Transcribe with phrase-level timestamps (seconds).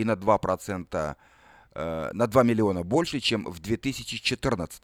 [0.00, 1.16] и на 2%
[1.72, 4.82] Э, на 2 миллиона больше, чем в 2014.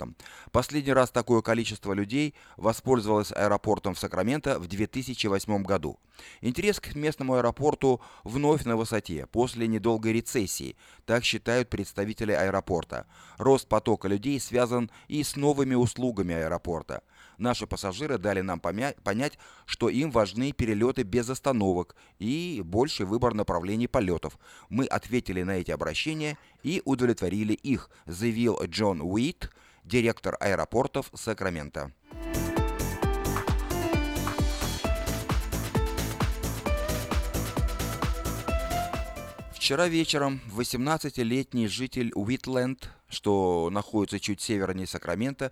[0.53, 5.99] Последний раз такое количество людей воспользовалось аэропортом в Сакраменто в 2008 году.
[6.43, 13.07] Интерес к местному аэропорту вновь на высоте после недолгой рецессии, так считают представители аэропорта.
[13.37, 17.03] Рост потока людей связан и с новыми услугами аэропорта.
[17.39, 23.89] Наши пассажиры дали нам понять, что им важны перелеты без остановок и больший выбор направлений
[23.89, 24.39] полетов.
[24.69, 29.51] Мы ответили на эти обращения и удовлетворили их, заявил Джон Уит,
[29.85, 31.93] директор аэропортов Сакрамента.
[39.67, 45.51] Вчера вечером 18-летний житель Уитленд, что находится чуть севернее Сакрамента,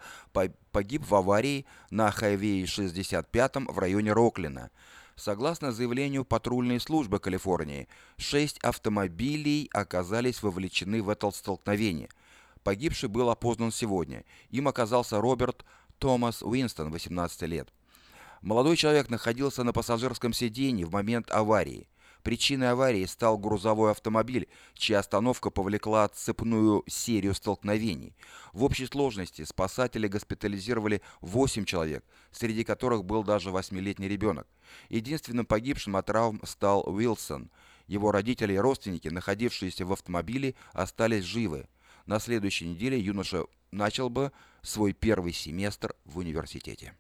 [0.70, 4.70] погиб в аварии на хайвее 65 в районе Роклина.
[5.16, 12.08] Согласно заявлению патрульной службы Калифорнии, шесть автомобилей оказались вовлечены в это столкновение.
[12.62, 14.24] Погибший был опознан сегодня.
[14.50, 15.64] Им оказался Роберт
[15.98, 17.68] Томас Уинстон, 18 лет.
[18.42, 21.88] Молодой человек находился на пассажирском сиденье в момент аварии.
[22.24, 28.16] Причиной аварии стал грузовой автомобиль, чья остановка повлекла цепную серию столкновений.
[28.54, 34.48] В общей сложности спасатели госпитализировали 8 человек, среди которых был даже 8-летний ребенок.
[34.88, 37.50] Единственным погибшим от травм стал Уилсон.
[37.88, 41.68] Его родители и родственники, находившиеся в автомобиле, остались живы.
[42.06, 46.94] На следующей неделе юноша начал бы свой первый семестр в университете.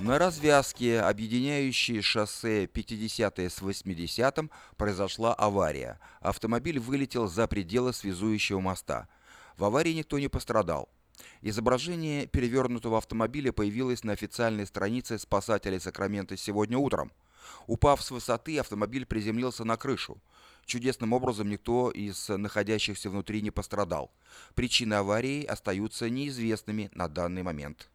[0.00, 4.38] На развязке, объединяющей шоссе 50 с 80
[4.76, 5.98] произошла авария.
[6.20, 9.08] Автомобиль вылетел за пределы связующего моста.
[9.56, 10.88] В аварии никто не пострадал.
[11.42, 17.10] Изображение перевернутого автомобиля появилось на официальной странице спасателей Сакрамента сегодня утром.
[17.66, 20.22] Упав с высоты, автомобиль приземлился на крышу.
[20.64, 24.12] Чудесным образом никто из находящихся внутри не пострадал.
[24.54, 27.88] Причины аварии остаются неизвестными на данный момент.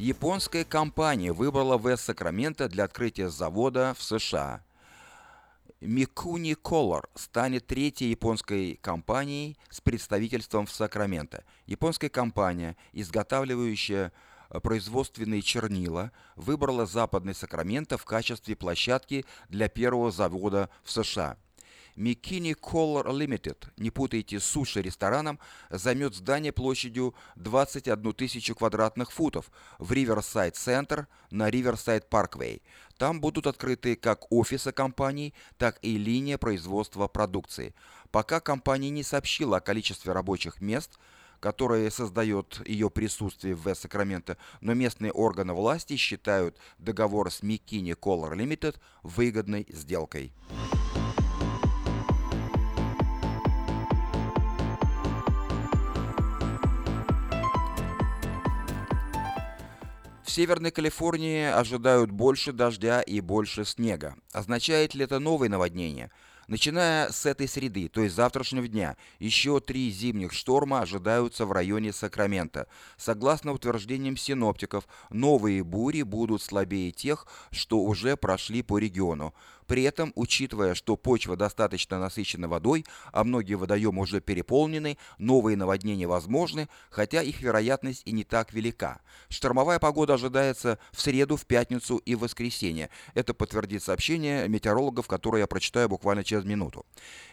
[0.00, 4.64] Японская компания выбрала Вест-Сакраменто для открытия завода в США.
[5.82, 11.44] Микуни Color станет третьей японской компанией с представительством в Сакраменто.
[11.66, 14.10] Японская компания, изготавливающая
[14.48, 21.36] э, производственные чернила, выбрала Западный Сакраменто в качестве площадки для первого завода в США–
[22.00, 25.38] Микини Color Limited, не путайте с суши-рестораном,
[25.68, 29.92] займет здание площадью 21 тысячу квадратных футов в
[30.54, 31.50] Center на
[32.08, 32.62] Parkway.
[32.96, 37.74] Там будут открыты как офисы компаний, так и линия производства продукции.
[38.10, 40.98] Пока компания не сообщила о количестве рабочих мест,
[41.38, 48.38] которое создает ее присутствие в Вест-Сакраменто, но местные органы власти считают договор с Микини Color
[48.38, 50.32] Limited выгодной сделкой.
[60.30, 64.14] В Северной Калифорнии ожидают больше дождя и больше снега.
[64.30, 66.12] Означает ли это новое наводнение?
[66.46, 71.92] Начиная с этой среды, то есть завтрашнего дня, еще три зимних шторма ожидаются в районе
[71.92, 72.68] Сакрамента.
[72.96, 79.34] Согласно утверждениям синоптиков, новые бури будут слабее тех, что уже прошли по региону.
[79.70, 86.08] При этом, учитывая, что почва достаточно насыщена водой, а многие водоемы уже переполнены, новые наводнения
[86.08, 89.00] возможны, хотя их вероятность и не так велика.
[89.28, 92.90] Штормовая погода ожидается в среду, в пятницу и в воскресенье.
[93.14, 96.84] Это подтвердит сообщение метеорологов, которое я прочитаю буквально через минуту.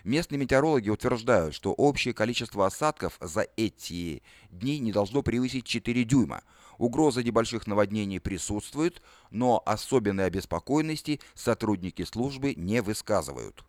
[0.04, 4.22] Местные метеорологи утверждают, что общее количество осадков за эти
[4.52, 6.44] дни не должно превысить 4 дюйма.
[6.78, 9.02] Угроза небольших наводнений присутствует,
[9.32, 13.64] но особенной обеспокоенности сотрудники службы не высказывают.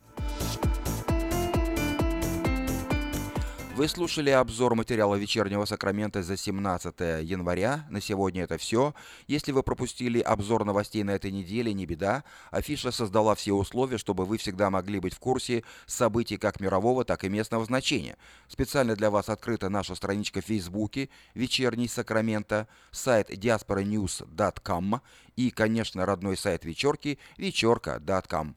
[3.78, 7.86] Вы слушали обзор материала вечернего Сакрамента за 17 января.
[7.90, 8.92] На сегодня это все.
[9.28, 12.24] Если вы пропустили обзор новостей на этой неделе, не беда.
[12.50, 17.22] Афиша создала все условия, чтобы вы всегда могли быть в курсе событий как мирового, так
[17.22, 18.16] и местного значения.
[18.48, 25.00] Специально для вас открыта наша страничка в Фейсбуке «Вечерний Сакрамента», сайт diasporanews.com
[25.36, 28.56] и, конечно, родной сайт вечерки вечерка.com.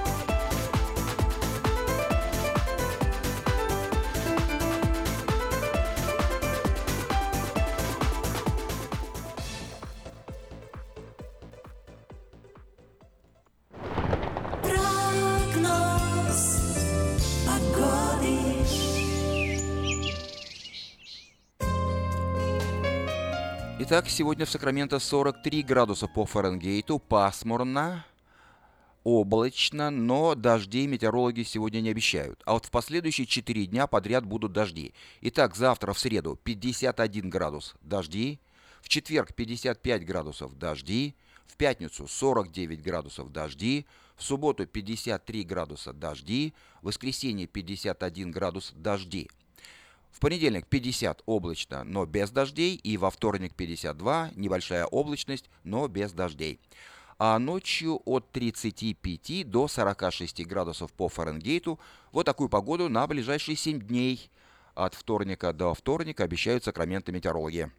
[23.83, 28.05] Итак, сегодня в Сакраменто 43 градуса по Фаренгейту, пасмурно,
[29.03, 32.43] облачно, но дождей метеорологи сегодня не обещают.
[32.45, 34.93] А вот в последующие 4 дня подряд будут дожди.
[35.21, 38.39] Итак, завтра в среду 51 градус дожди,
[38.81, 41.15] в четверг 55 градусов дожди,
[41.47, 46.53] в пятницу 49 градусов дожди, в субботу 53 градуса дожди,
[46.83, 49.27] в воскресенье 51 градус дожди–
[50.21, 56.59] понедельник 50 облачно, но без дождей, и во вторник 52 небольшая облачность, но без дождей.
[57.17, 61.79] А ночью от 35 до 46 градусов по Фаренгейту.
[62.11, 64.31] Вот такую погоду на ближайшие 7 дней.
[64.73, 67.69] От вторника до вторника обещают сакраменты метеорологи.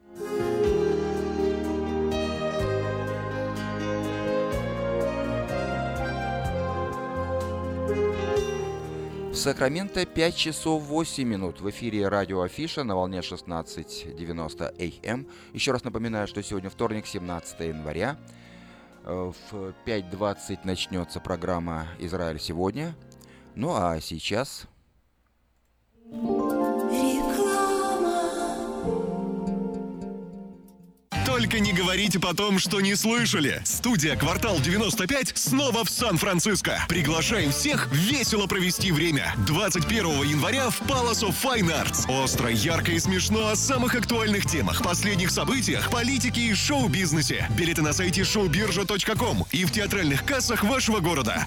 [9.35, 11.63] Сакраменто 5 часов 8 минут.
[11.63, 15.21] В эфире радио Афиша на волне 16.90 АМ.
[15.21, 15.27] Эм.
[15.55, 18.19] Еще раз напоминаю, что сегодня вторник, 17 января.
[19.05, 22.95] Э, в 5.20 начнется программа «Израиль сегодня».
[23.55, 24.67] Ну а сейчас...
[31.27, 33.63] Только не говорите потом, что не слышали.
[33.65, 36.85] Студия «Квартал 95» снова в Сан-Франциско.
[36.89, 39.35] Приглашаем всех весело провести время.
[39.47, 42.11] 21 января в Palace of Fine Arts.
[42.23, 47.47] Остро, ярко и смешно о самых актуальных темах, последних событиях, политике и шоу-бизнесе.
[47.57, 51.47] Билеты на сайте showbirja.com и в театральных кассах вашего города.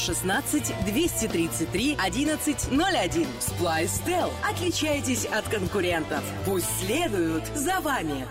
[0.01, 3.27] 916 233 1101.
[3.39, 4.31] Splice Tel.
[4.43, 6.23] Отличайтесь от конкурентов.
[6.45, 8.27] Пусть следуют за вами.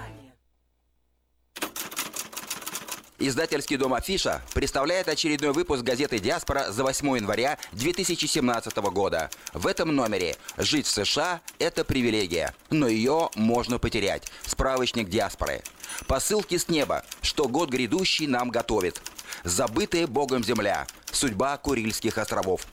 [3.22, 9.28] Издательский дом «Афиша» представляет очередной выпуск газеты «Диаспора» за 8 января 2017 года.
[9.52, 14.26] В этом номере «Жить в США– это привилегия, но ее можно потерять».
[14.46, 15.62] Справочник «Диаспоры».
[16.06, 19.02] Посылки с неба, что год грядущий нам готовит.
[19.44, 20.86] Забытая Богом земля.
[21.12, 22.66] Судьба Курильских островов.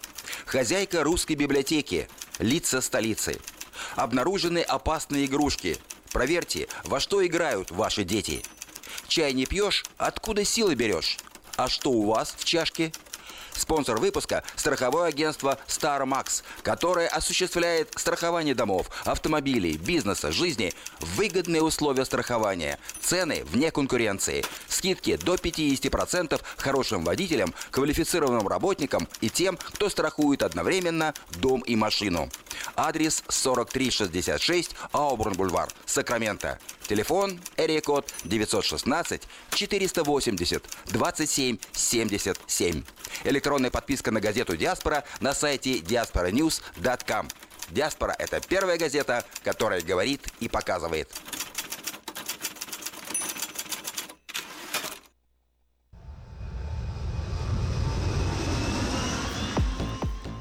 [0.46, 2.08] Хозяйка русской библиотеки.
[2.40, 3.40] Лица столицы.
[3.96, 5.78] Обнаружены опасные игрушки.
[6.12, 8.44] Проверьте, во что играют ваши дети.
[9.08, 11.18] Чай не пьешь, откуда силы берешь?
[11.56, 12.92] А что у вас в чашке?
[13.58, 22.78] Спонсор выпуска– страховое агентство StarMax, которое осуществляет страхование домов, автомобилей, бизнеса, жизни выгодные условия страхования,
[23.02, 31.14] цены вне конкуренции, скидки до 50% хорошим водителям, квалифицированным работникам и тем, кто страхует одновременно
[31.42, 32.30] дом и машину.
[32.76, 36.60] Адрес 4366 Аубурн-Бульвар, Сакраменто.
[36.88, 42.84] Телефон Эрикод 916 480 27 77.
[43.26, 47.28] Электронная подписка на газету «Диаспора» на сайте diasporanews.com.
[47.72, 51.10] «Диаспора»— это первая газета, которая говорит и показывает.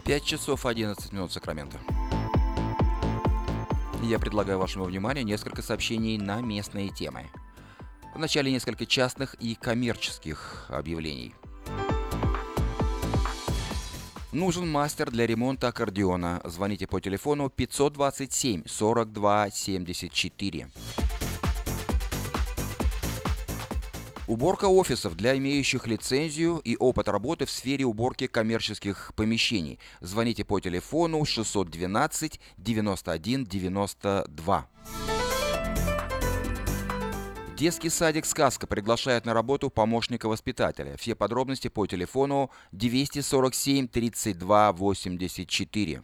[0.04, 1.80] Пять часов 11 минут Сакраменто.
[4.06, 7.26] Я предлагаю вашему вниманию несколько сообщений на местные темы.
[8.14, 11.34] Вначале несколько частных и коммерческих объявлений.
[14.30, 16.40] Нужен мастер для ремонта аккордеона.
[16.44, 20.68] Звоните по телефону 527 42 74.
[24.26, 29.78] Уборка офисов для имеющих лицензию и опыт работы в сфере уборки коммерческих помещений.
[30.00, 34.68] Звоните по телефону 612 91 92.
[37.56, 40.96] Детский садик «Сказка» приглашает на работу помощника воспитателя.
[40.98, 46.02] Все подробности по телефону 247 32 84.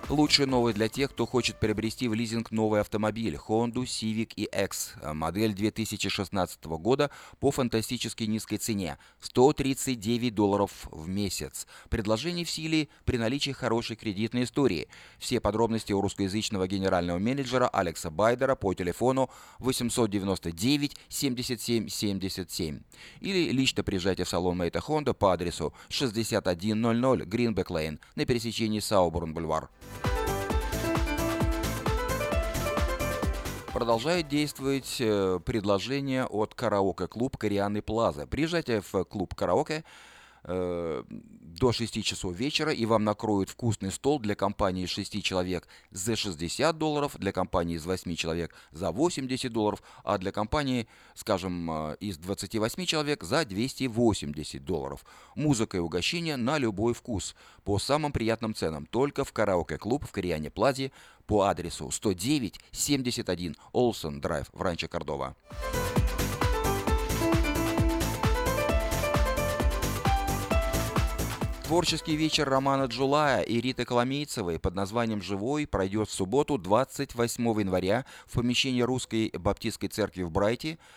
[0.09, 5.53] Лучшая новость для тех, кто хочет приобрести в лизинг новый автомобиль Honda Civic EX, модель
[5.53, 7.11] 2016 года
[7.41, 11.67] по фантастически низкой цене– 139 долларов в месяц.
[11.91, 14.87] Предложение в силе при наличии хорошей кредитной истории.
[15.19, 22.81] Все подробности у русскоязычного генерального менеджера Алекса Байдера по телефону 899 77 77
[23.19, 29.69] или лично приезжайте в салон Мейта Honda по адресу 6100 Greenback Lane на пересечении Сауборн-Бульвар.
[33.77, 38.27] Продолжает действовать э, предложение от караоке-клуб «Корианы Плаза».
[38.27, 39.85] Приезжайте в клуб «Караоке»,
[40.47, 41.03] э,
[41.59, 46.17] до 6 часов вечера, и вам накроют вкусный стол для компании из 6 человек за
[46.17, 51.97] 60 долларов, для компании из 8 человек за 80 долларов, а для компании, скажем, э,
[52.01, 55.05] из 28 человек за 280 долларов.
[55.35, 57.35] Музыка и угощение на любой вкус,
[57.65, 60.93] по самым приятным ценам, только в караоке-клуб в Кориане Плазе
[61.27, 65.35] по адресу 109 71 Олсен Драйв в Ранчо Кордова.
[71.67, 78.05] Творческий вечер Романа Джулая и Риты Коломейцевой под названием «Живой» пройдет в субботу 28 января
[78.27, 80.79] в помещении Русской Баптистской церкви в Брайте–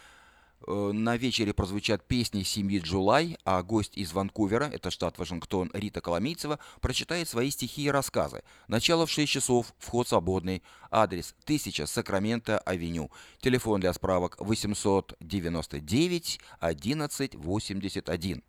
[0.68, 6.02] Э, на вечере прозвучат песни семьи Джулай, а гость из Ванкувера, это штат Вашингтон, Рита
[6.02, 8.44] Коломейцева, прочитает свои стихи и рассказы.
[8.68, 13.10] Начало в 6 часов, вход свободный, адрес 1000 Сакраменто Авеню,
[13.42, 18.44] телефон для справок 899 1181.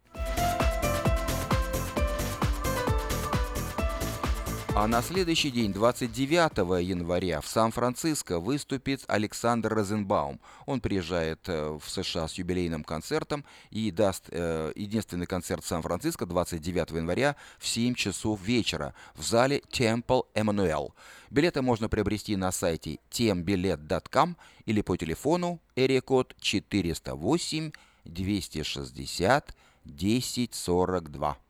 [4.72, 10.40] А на следующий день, 29 января, в Сан-Франциско выступит Александр Розенбаум.
[10.64, 16.92] Он приезжает э, в США с юбилейным концертом и даст э, единственный концерт Сан-Франциско 29
[16.92, 20.92] января в 7 часов вечера в зале Temple Emmanuel.
[21.30, 24.36] Билеты можно приобрести на сайте tembilet.com
[24.66, 27.72] или по телефону эрикод 408
[28.04, 31.49] 260 1042.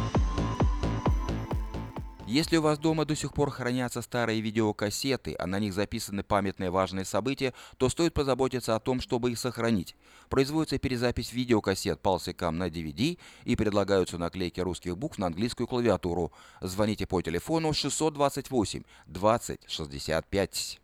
[2.31, 6.69] Если у вас дома до сих пор хранятся старые видеокассеты, а на них записаны памятные
[6.69, 9.97] важные события, то стоит позаботиться о том, чтобы их сохранить.
[10.29, 16.31] Производится перезапись видеокассет палсикам на DVD и предлагаются наклейки русских букв на английскую клавиатуру.
[16.61, 20.79] Звоните по телефону 628 20 65.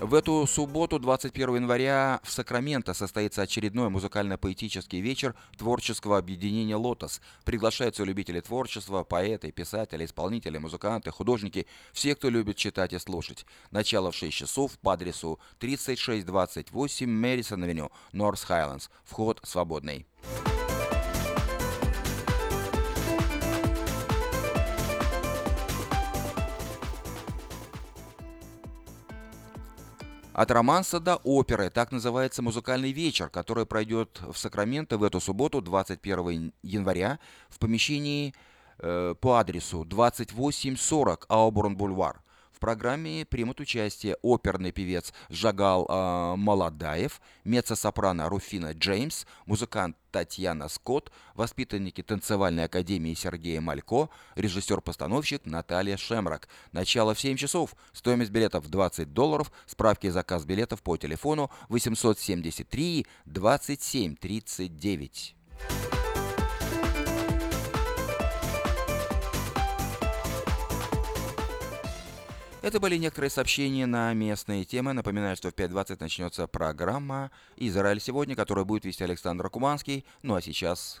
[0.00, 7.22] В эту субботу, 21 января, в Сакраменто состоится очередной музыкально-поэтический вечер творческого объединения «Лотос».
[7.44, 13.46] Приглашаются любители творчества, поэты, писатели, исполнители, музыканты, художники, все, кто любит читать и слушать.
[13.70, 18.88] Начало в 6 часов по адресу 3628 Мэрисон-авеню, Норс Хайлендс.
[19.02, 20.06] Вход свободный.
[30.36, 31.70] От романса до оперы.
[31.70, 38.34] Так называется музыкальный вечер, который пройдет в Сакраменто в эту субботу, 21 января, в помещении
[38.78, 42.16] э, по адресу 2840 Ауборн-Бульвар.
[42.56, 51.12] В программе примут участие оперный певец Жагал э, Маладаев, меццо-сопрано Руфина Джеймс, музыкант Татьяна Скотт,
[51.34, 56.48] воспитанники танцевальной академии Сергея Малько, режиссер-постановщик Наталья Шемрак.
[56.72, 63.06] Начало в 7 часов, стоимость билетов 20 долларов, справки и заказ билетов по телефону 873
[63.26, 65.35] 27 39.
[72.66, 74.92] Это были некоторые сообщения на местные темы.
[74.92, 80.04] Напоминаю, что в 5.20 начнется программа «Израиль сегодня», которую будет вести Александр Куманский.
[80.22, 81.00] Ну а сейчас...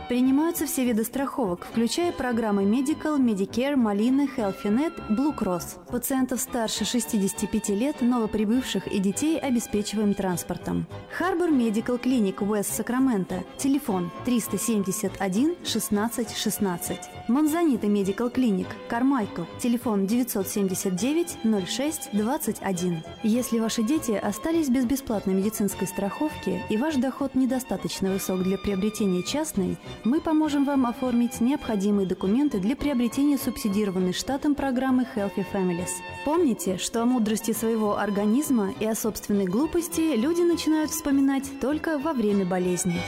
[0.11, 5.89] Принимаются все виды страховок, включая программы Medical, Medicare, Малина, HealthyNet, Blue Cross.
[5.89, 10.85] Пациентов старше 65 лет, новоприбывших и детей обеспечиваем транспортом.
[11.17, 13.45] Харбор Медикал Клиник Уэст Сакраменто.
[13.57, 16.99] Телефон 371 16 16.
[17.29, 19.43] Монзанита Медикал Клиник Кармайкл.
[19.61, 21.37] Телефон 979
[21.69, 23.03] 06 21.
[23.23, 29.23] Если ваши дети остались без бесплатной медицинской страховки и ваш доход недостаточно высок для приобретения
[29.23, 35.89] частной, мы поможем вам оформить необходимые документы для приобретения субсидированной штатом программы Healthy Families.
[36.25, 42.13] Помните, что о мудрости своего организма и о собственной глупости люди начинают вспоминать только во
[42.13, 42.99] время болезни.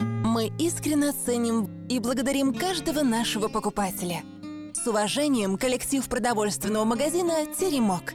[0.00, 4.22] Мы искренне ценим и благодарим каждого нашего покупателя.
[4.72, 8.14] С уважением, коллектив продовольственного магазина «Теремок».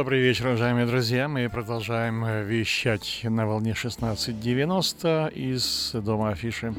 [0.00, 1.28] Добрый вечер, уважаемые друзья.
[1.28, 6.74] Мы продолжаем э, вещать на волне 1690 из дома Афиши.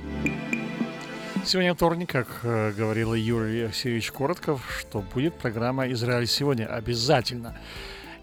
[1.46, 7.56] Сегодня вторник, как э, говорил Юрий Алексеевич Коротков, что будет программа «Израиль сегодня» обязательно.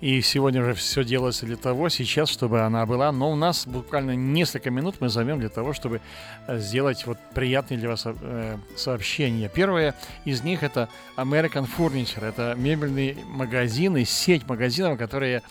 [0.01, 3.11] И сегодня же все делается для того, сейчас, чтобы она была.
[3.11, 6.01] Но у нас буквально несколько минут мы займем для того, чтобы
[6.47, 9.51] э, сделать вот приятные для вас э, сообщения.
[9.53, 12.25] Первое из них это American Furniture.
[12.25, 15.43] Это мебельный магазин и сеть магазинов, которые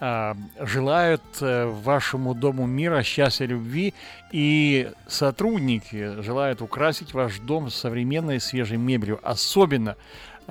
[0.00, 3.92] э, желают э, вашему дому мира, счастья, любви.
[4.30, 9.18] И сотрудники желают украсить ваш дом современной свежей мебелью.
[9.24, 9.96] Особенно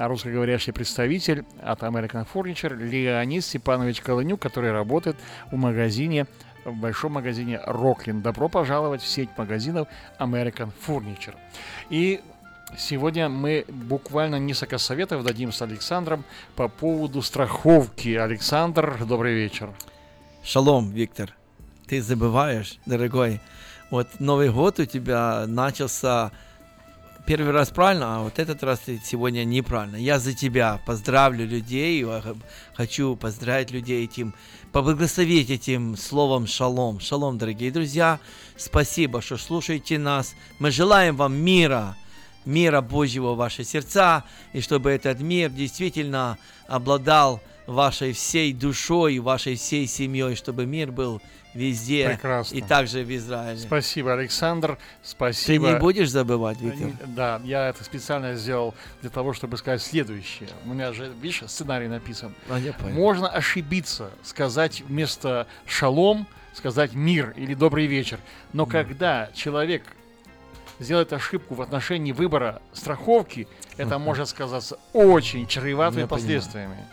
[0.07, 5.17] русскоговорящий представитель от American Furniture Леонид Степанович Колонюк, который работает
[5.51, 6.25] в магазине
[6.65, 8.21] в большом магазине Роклин.
[8.21, 9.88] Добро пожаловать в сеть магазинов
[10.19, 11.35] American Furniture.
[11.89, 12.21] И
[12.77, 16.23] Сегодня мы буквально несколько советов дадим с Александром
[16.55, 18.09] по поводу страховки.
[18.09, 19.71] Александр, добрый вечер.
[20.43, 21.35] Шалом, Виктор.
[21.88, 23.41] Ты забываешь, дорогой.
[23.89, 26.31] Вот Новый год у тебя начался
[27.29, 29.97] первый раз правильно, а вот этот раз сегодня неправильно.
[29.97, 32.03] Я за тебя поздравлю людей,
[32.73, 34.33] хочу поздравить людей этим,
[34.71, 36.99] поблагословить этим словом шалом.
[36.99, 38.19] Шалом, дорогие друзья,
[38.57, 40.33] спасибо, что слушаете нас.
[40.57, 41.95] Мы желаем вам мира,
[42.45, 49.55] мира Божьего в ваши сердца, и чтобы этот мир действительно обладал вашей всей душой, вашей
[49.55, 51.21] всей семьей, чтобы мир был
[51.53, 52.55] везде Прекрасно.
[52.55, 53.60] и также в Израиле.
[53.60, 54.77] Спасибо, Александр.
[55.03, 55.67] Спасибо.
[55.67, 56.91] Ты не будешь забывать, Виктор?
[57.08, 60.49] Да, я это специально сделал для того, чтобы сказать следующее.
[60.65, 62.34] У меня же, видишь, сценарий написан.
[62.49, 62.95] А, я понял.
[62.95, 68.19] Можно ошибиться, сказать вместо шалом, сказать мир или добрый вечер.
[68.53, 69.84] Но когда человек
[70.79, 76.86] сделает ошибку в отношении выбора страховки, это может сказаться очень чреватыми Я понимаю.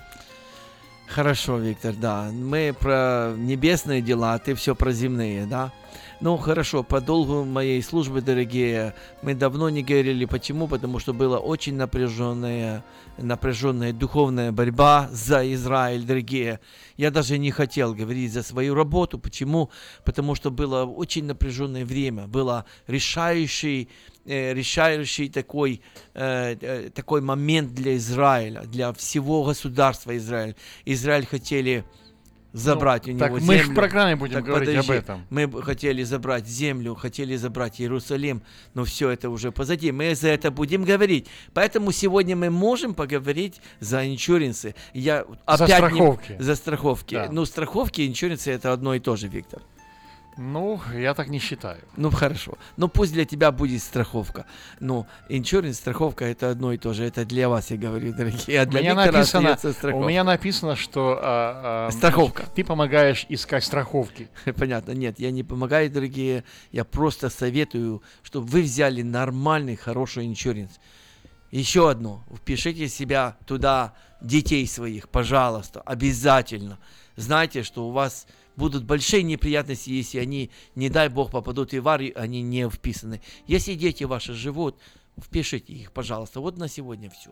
[1.09, 2.31] Хорошо, Виктор, да.
[2.33, 5.73] Мы про небесные дела, а ты все про земные, да?
[6.21, 10.25] Ну, хорошо, по долгу моей службы, дорогие, мы давно не говорили.
[10.25, 10.66] Почему?
[10.66, 12.83] Потому что была очень напряженная,
[13.19, 16.61] напряженная духовная борьба за Израиль, дорогие.
[16.97, 19.19] Я даже не хотел говорить за свою работу.
[19.19, 19.71] Почему?
[20.05, 22.27] Потому что было очень напряженное время.
[22.27, 23.90] Было решающий,
[24.27, 25.81] решающий такой,
[26.15, 30.55] э, э, такой момент для Израиля, для всего государства Израиль.
[30.85, 31.85] Израиль хотели
[32.53, 33.65] забрать у него так мы землю.
[33.65, 35.27] ж в программе будем Так говорить об подожди, этом.
[35.29, 39.93] Мы хотели забрать землю, хотели забрать Иерусалим, но все это уже позади.
[39.93, 41.27] Мы за это будем говорить.
[41.53, 44.75] Поэтому сегодня мы можем поговорить за иншуренсы.
[44.95, 46.37] Я За опять не- страховки.
[46.39, 47.15] за страховки.
[47.15, 47.29] Да.
[47.31, 49.61] Ну, страховки и иншуренсы это одно и то же, Виктор.
[50.38, 51.81] Ну, я так не считаю.
[51.96, 52.59] Ну, хорошо.
[52.77, 54.44] Ну, пусть для тебя будет страховка.
[54.81, 57.05] Но иншуренс, страховка это одно и то же.
[57.05, 58.61] Это для вас, я говорю, дорогие.
[58.61, 60.05] А У для меня, Виктора написано, страховка.
[60.05, 62.44] у меня написано, что а, а, Страховка.
[62.55, 64.29] Ты помогаешь искать страховки.
[64.57, 66.44] Понятно, нет, я не помогаю, дорогие.
[66.70, 70.81] Я просто советую, чтобы вы взяли нормальный, хороший иншуренс.
[71.51, 72.25] Еще одно.
[72.35, 76.79] Впишите себя туда, детей своих, пожалуйста, обязательно.
[77.16, 82.12] Знайте, что у вас будут большие неприятности, если они, не дай бог, попадут в аварию,
[82.21, 83.21] они не вписаны.
[83.47, 84.79] Если дети ваши живут,
[85.23, 86.40] впишите их, пожалуйста.
[86.40, 87.31] Вот на сегодня все.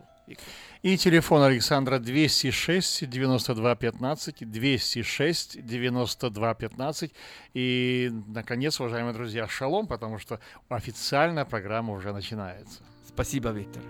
[0.81, 7.11] И телефон Александра 206 92 15, 206 92 15.
[7.53, 12.81] И, наконец, уважаемые друзья, шалом, потому что официальная программа уже начинается.
[13.07, 13.83] Спасибо, Виктор.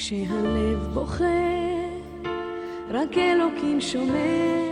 [0.00, 1.24] כשהלב בוכה,
[2.90, 4.70] רק אלוקים שומע.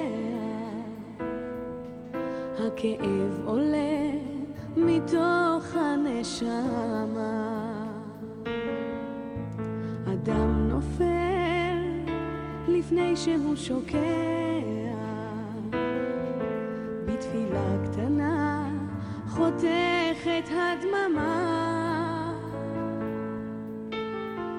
[2.59, 4.11] הכאב עולה
[4.77, 6.53] מתוך הנשמה.
[10.13, 11.79] אדם נופל
[12.69, 13.99] לפני שהוא שוקע.
[17.07, 18.71] בתפילה קטנה
[19.29, 21.68] חותכת הדממה.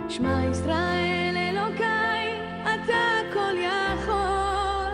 [0.10, 4.94] שמע ישראל אלוקיי, אתה כל יכול.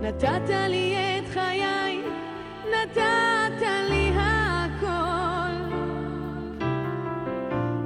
[0.00, 2.02] נתת לי את חיי,
[2.70, 5.74] נתת לי הכל.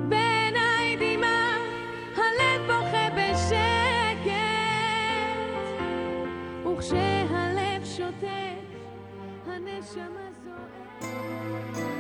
[0.09, 1.57] בעיניי דמעה,
[2.17, 4.29] הלב בוכה בשקט.
[6.67, 8.69] וכשהלב שותק,
[9.47, 11.98] הנשמה זועקת.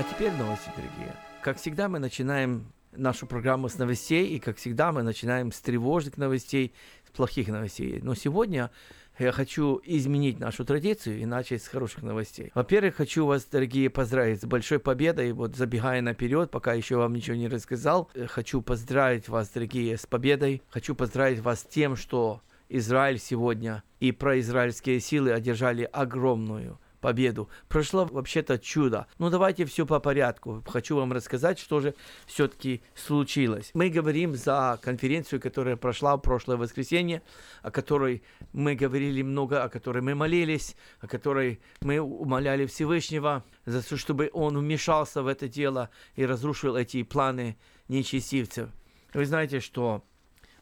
[0.00, 1.14] А теперь новости, дорогие.
[1.42, 6.16] Как всегда, мы начинаем нашу программу с новостей, и как всегда, мы начинаем с тревожных
[6.16, 6.72] новостей,
[7.06, 8.00] с плохих новостей.
[8.02, 8.70] Но сегодня
[9.18, 12.50] я хочу изменить нашу традицию и начать с хороших новостей.
[12.54, 15.32] Во-первых, хочу вас, дорогие, поздравить с большой победой.
[15.32, 20.06] Вот забегая наперед, пока еще вам ничего не рассказал, э, хочу поздравить вас, дорогие, с
[20.06, 20.62] победой.
[20.70, 27.48] Хочу поздравить вас с тем, что Израиль сегодня и произраильские силы одержали огромную победу.
[27.68, 29.06] Прошло вообще-то чудо.
[29.18, 30.62] Ну давайте все по порядку.
[30.66, 31.94] Хочу вам рассказать, что же
[32.26, 33.70] все-таки случилось.
[33.74, 37.22] Мы говорим за конференцию, которая прошла в прошлое воскресенье,
[37.62, 43.82] о которой мы говорили много, о которой мы молились, о которой мы умоляли Всевышнего, за
[43.82, 47.56] то, чтобы он вмешался в это дело и разрушил эти планы
[47.88, 48.70] нечестивцев.
[49.14, 50.04] Вы знаете, что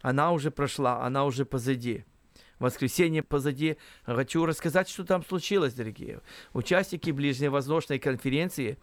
[0.01, 2.05] она уже прошла, она уже позади.
[2.59, 3.77] Воскресенье позади.
[4.05, 6.21] Хочу рассказать, что там случилось, дорогие.
[6.53, 8.79] Участники Ближневоздушной конференции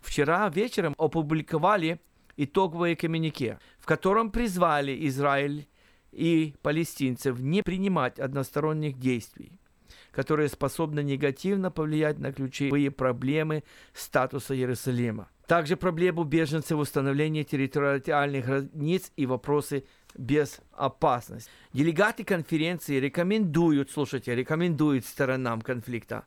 [0.00, 2.00] вчера вечером опубликовали
[2.36, 5.66] итоговое коммюнике, в котором призвали Израиль
[6.12, 9.58] и палестинцев не принимать односторонних действий,
[10.12, 15.28] которые способны негативно повлиять на ключевые проблемы статуса Иерусалима.
[15.46, 19.84] Также проблему беженцев, установления территориальных границ и вопросы
[20.16, 21.50] безопасности.
[21.72, 26.24] Делегаты конференции рекомендуют, слушайте, рекомендуют сторонам конфликта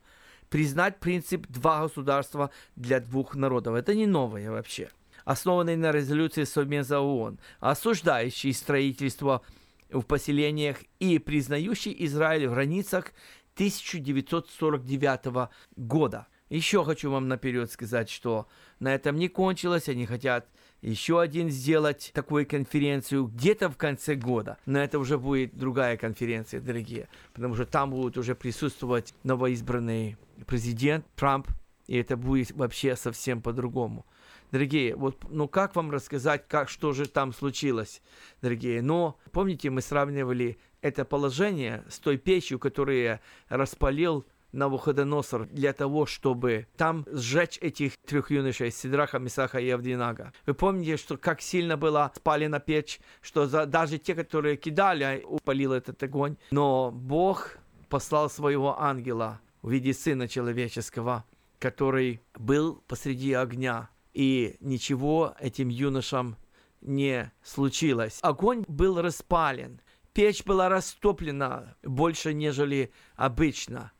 [0.49, 3.75] признать принцип два государства для двух народов.
[3.75, 4.89] Это не новое вообще.
[5.25, 9.43] основанный на резолюции Совбеза ООН, осуждающий строительство
[9.91, 13.11] в поселениях и признающий Израиль в границах
[13.59, 16.27] 1949 года.
[16.49, 18.47] Еще хочу вам наперед сказать, что
[18.79, 20.47] на этом не кончилось, они хотят
[20.81, 24.57] еще один сделать такую конференцию где-то в конце года.
[24.65, 30.15] Но это уже будет другая конференция, дорогие, потому что там будут уже присутствовать новоизбранный
[30.47, 31.49] президент Трамп,
[31.87, 34.05] и это будет вообще совсем по-другому.
[34.51, 38.01] Дорогие, вот, ну как вам рассказать, как, что же там случилось,
[38.41, 38.81] дорогие?
[38.81, 46.67] Но помните, мы сравнивали это положение с той печью, которую распалил Навуходоносор для того, чтобы
[46.75, 50.33] там сжечь этих трех юношей, Сидраха, Мисаха и Авдинага.
[50.47, 55.71] Вы помните, что как сильно была спалена печь, что за, даже те, которые кидали, упалил
[55.71, 56.37] этот огонь.
[56.49, 57.57] Но Бог
[57.89, 61.25] послал своего ангела в виде Сына Человеческого,
[61.59, 66.37] который был посреди огня, и ничего этим юношам
[66.81, 68.19] не случилось.
[68.21, 69.81] Огонь был распален,
[70.19, 73.93] печь была растоплена больше, нежели обычно.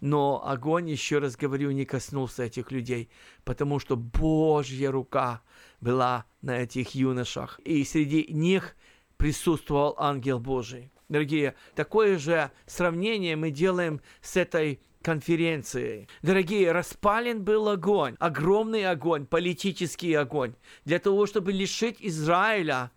[0.00, 3.10] Но огонь, еще раз говорю, не коснулся этих людей,
[3.44, 5.42] потому что Божья рука
[5.80, 7.60] была на этих юношах.
[7.60, 8.74] И среди них
[9.18, 10.90] присутствовал ангел Божий.
[11.08, 16.08] Дорогие, такое же сравнение мы делаем с этой конференцией.
[16.22, 22.90] Дорогие, распален был огонь, огромный огонь, политический огонь, для того, чтобы лишить Израиля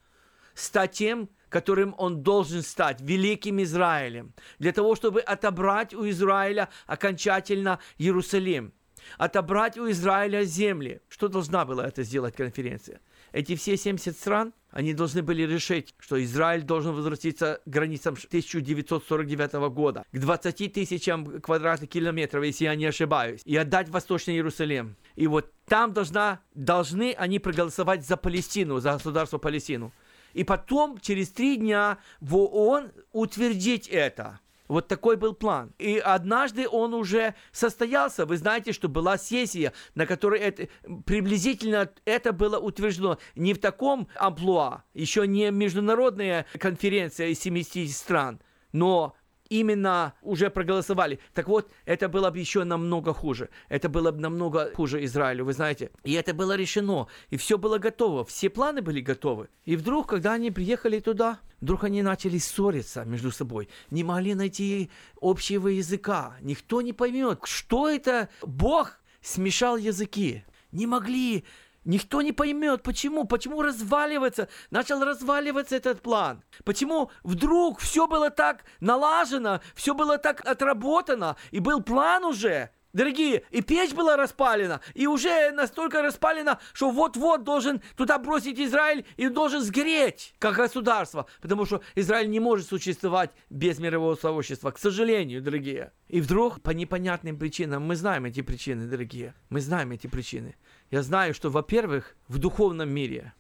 [0.55, 7.79] стать тем, которым он должен стать, великим Израилем, для того, чтобы отобрать у Израиля окончательно
[7.97, 8.73] Иерусалим,
[9.17, 11.01] отобрать у Израиля земли.
[11.09, 13.01] Что должна была это сделать конференция?
[13.31, 19.53] Эти все 70 стран, они должны были решить, что Израиль должен возвратиться к границам 1949
[19.71, 24.95] года, к 20 тысячам квадратных километров, если я не ошибаюсь, и отдать Восточный Иерусалим.
[25.15, 29.91] И вот там должна, должны они проголосовать за Палестину, за государство Палестину
[30.33, 34.39] и потом через три дня в ООН утвердить это.
[34.69, 35.73] Вот такой был план.
[35.79, 38.27] И однажды он уже состоялся.
[38.27, 40.67] Вы знаете, что была сессия, на которой это,
[41.05, 43.17] приблизительно это было утверждено.
[43.35, 49.15] Не в таком амплуа, еще не международная конференция из 70 стран, но
[49.49, 51.19] именно уже проголосовали.
[51.33, 53.49] Так вот, это было бы еще намного хуже.
[53.67, 55.91] Это было бы намного хуже Израилю, вы знаете.
[56.03, 57.07] И это было решено.
[57.29, 58.23] И все было готово.
[58.23, 59.49] Все планы были готовы.
[59.65, 63.69] И вдруг, когда они приехали туда, вдруг они начали ссориться между собой.
[63.89, 64.89] Не могли найти
[65.21, 66.37] общего языка.
[66.41, 70.43] Никто не поймет, что это Бог смешал языки.
[70.71, 71.45] Не могли
[71.89, 76.43] Никто не поймет, почему, почему разваливается, начал разваливаться этот план.
[76.63, 82.69] Почему вдруг все было так налажено, все было так отработано, и был план уже.
[82.93, 89.03] Дорогие, и печь была распалена, и уже настолько распалена, что вот-вот должен туда бросить Израиль
[89.17, 94.77] и должен сгореть, как государство, потому что Израиль не может существовать без мирового сообщества, к
[94.77, 95.91] сожалению, дорогие.
[96.07, 100.55] И вдруг, по непонятным причинам, мы знаем эти причины, дорогие, мы знаем эти причины.
[100.91, 103.33] Я знаю, что, во-первых, в духовном мире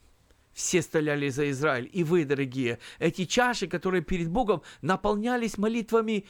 [0.53, 6.25] все стреляли за Израиль, и вы, дорогие, эти чаши, которые перед Богом наполнялись молитвами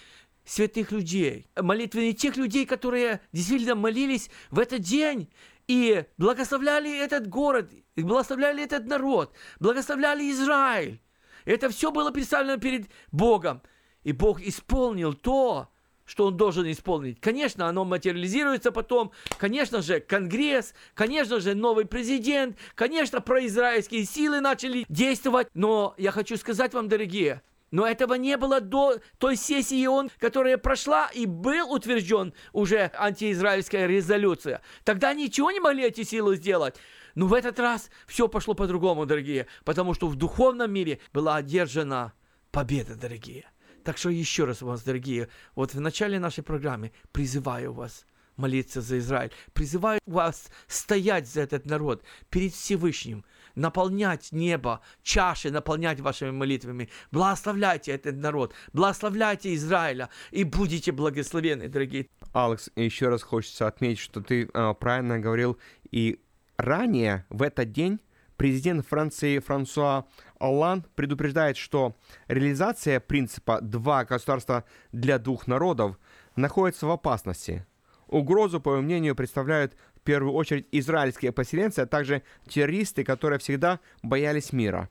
[0.45, 5.29] святых людей, молитвами тех людей, которые действительно молились в этот день
[5.67, 11.01] и благословляли этот город, благословляли этот народ, благословляли Израиль.
[11.45, 13.61] Это все было представлено перед Богом.
[14.03, 15.69] И Бог исполнил то,
[16.09, 17.21] что он должен исполнить.
[17.21, 19.11] Конечно, оно материализируется потом.
[19.37, 25.49] Конечно же, Конгресс, конечно же, новый президент, конечно, произраильские силы начали действовать.
[25.53, 30.57] Но я хочу сказать вам, дорогие, но этого не было до той сессии ООН, которая
[30.57, 34.63] прошла и был утвержден уже антиизраильская резолюция.
[34.83, 36.75] Тогда ничего не могли эти силы сделать.
[37.13, 42.13] Но в этот раз все пошло по-другому, дорогие, потому что в духовном мире была одержана
[42.51, 43.45] победа, дорогие.
[43.83, 48.97] Так что еще раз вас, дорогие, вот в начале нашей программы призываю вас молиться за
[48.99, 56.89] Израиль, призываю вас стоять за этот народ перед Всевышним, наполнять небо, чаши наполнять вашими молитвами.
[57.11, 62.07] Благословляйте этот народ, благословляйте Израиля и будете благословены, дорогие.
[62.33, 65.57] Алекс, еще раз хочется отметить, что ты э, правильно говорил,
[65.91, 66.21] и
[66.57, 67.99] ранее в этот день
[68.37, 70.05] президент Франции Франсуа
[70.39, 71.95] Олланд предупреждает, что
[72.27, 75.97] реализация принципа «два государства для двух народов»
[76.35, 77.65] находится в опасности.
[78.07, 83.79] Угрозу, по его мнению, представляют в первую очередь израильские поселенцы, а также террористы, которые всегда
[84.01, 84.89] боялись мира.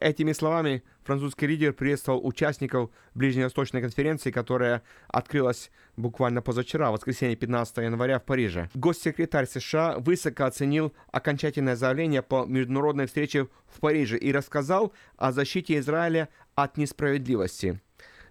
[0.00, 7.78] Этими словами французский лидер приветствовал участников Ближневосточной конференции, которая открылась буквально позавчера, в воскресенье 15
[7.78, 8.70] января в Париже.
[8.74, 15.78] Госсекретарь США высоко оценил окончательное заявление по международной встрече в Париже и рассказал о защите
[15.78, 17.80] Израиля от несправедливости.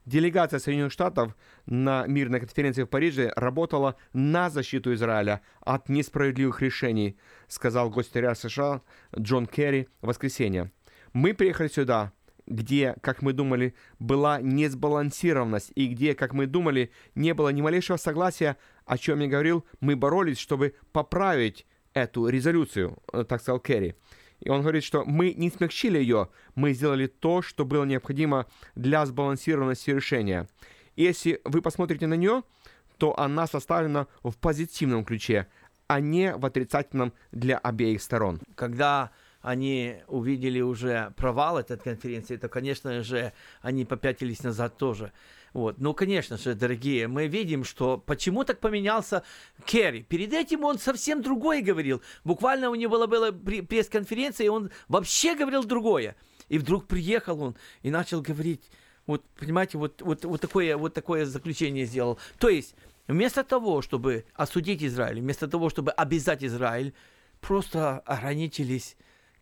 [0.05, 7.17] Делегация Соединенных Штатов на мирной конференции в Париже работала на защиту Израиля от несправедливых решений,
[7.49, 8.81] сказал госсекретарь США
[9.19, 10.71] Джон Керри в воскресенье.
[11.17, 12.13] Мы приехали сюда,
[12.45, 17.97] где, как мы думали, была несбалансированность и где, как мы думали, не было ни малейшего
[17.97, 23.95] согласия, о чем я говорил, мы боролись, чтобы поправить эту резолюцию, э, так сказал Керри.
[24.41, 29.03] И он говорит, что мы не смягчили ее, мы сделали то, что было необходимо для
[29.03, 30.47] сбалансированности решения.
[30.95, 32.43] Если вы посмотрите на нее,
[32.99, 35.47] то она составлена в позитивном ключе,
[35.87, 38.39] а не в отрицательном для обеих сторон.
[38.53, 39.09] Когда
[39.41, 45.11] они увидели уже провал этой конференции, то, конечно же, они попятились назад тоже.
[45.53, 45.79] Вот.
[45.79, 49.23] Ну, конечно же, дорогие, мы видим, что почему так поменялся
[49.65, 50.03] Керри.
[50.03, 52.01] Перед этим он совсем другое говорил.
[52.23, 56.15] Буквально у него была, была пресс-конференция, и он вообще говорил другое.
[56.49, 58.69] И вдруг приехал он и начал говорить,
[59.05, 62.19] вот, понимаете, вот, вот, вот, такое, вот такое заключение сделал.
[62.37, 62.75] То есть,
[63.07, 66.93] вместо того, чтобы осудить Израиль, вместо того, чтобы обязать Израиль,
[67.39, 68.97] просто ограничились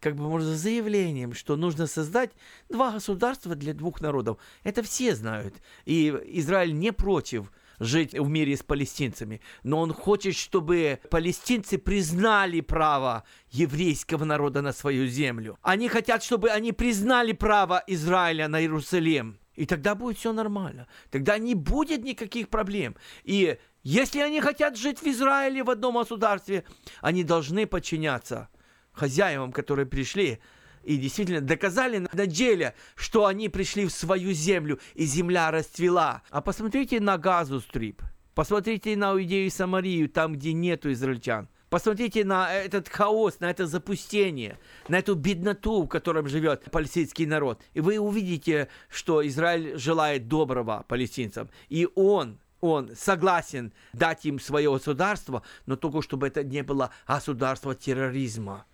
[0.06, 2.30] как бы, можно, заявлением, что нужно создать
[2.70, 4.38] два государства для двух народов.
[4.64, 5.56] Это все знают.
[5.86, 12.62] И Израиль не против жить в мире с палестинцами, но он хочет, чтобы палестинцы признали
[12.62, 15.58] право еврейского народа на свою землю.
[15.64, 19.40] Они хотят, чтобы они признали право Израиля на Иерусалим.
[19.56, 20.88] И тогда будет все нормально.
[21.10, 22.96] Тогда не будет никаких проблем.
[23.24, 26.64] И если они хотят жить в Израиле в одном государстве,
[27.02, 28.50] они должны подчиняться
[28.96, 30.40] хозяевам, которые пришли
[30.86, 36.22] и действительно доказали на деле, что они пришли в свою землю, и земля расцвела.
[36.30, 38.02] А посмотрите на Газу Стрип,
[38.34, 41.50] посмотрите на Иудею Самарию, там, где нету израильтян.
[41.70, 47.60] Посмотрите на этот хаос, на это запустение, на эту бедноту, в котором живет палестинский народ.
[47.74, 51.50] И вы увидите, что Израиль желает доброго палестинцам.
[51.68, 57.74] И он, он согласен дать им свое государство, но только чтобы это не было государство
[57.74, 58.66] терроризма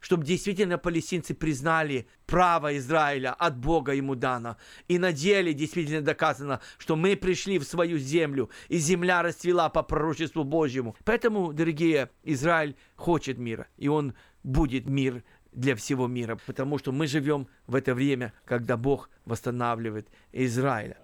[0.00, 4.56] чтобы действительно палестинцы признали право Израиля от Бога ему дано.
[4.88, 9.82] И на деле действительно доказано, что мы пришли в свою землю, и земля расцвела по
[9.82, 10.96] пророчеству Божьему.
[11.04, 17.06] Поэтому, дорогие, Израиль хочет мира, и он будет мир для всего мира, потому что мы
[17.06, 20.98] живем в это время, когда Бог восстанавливает Израиля.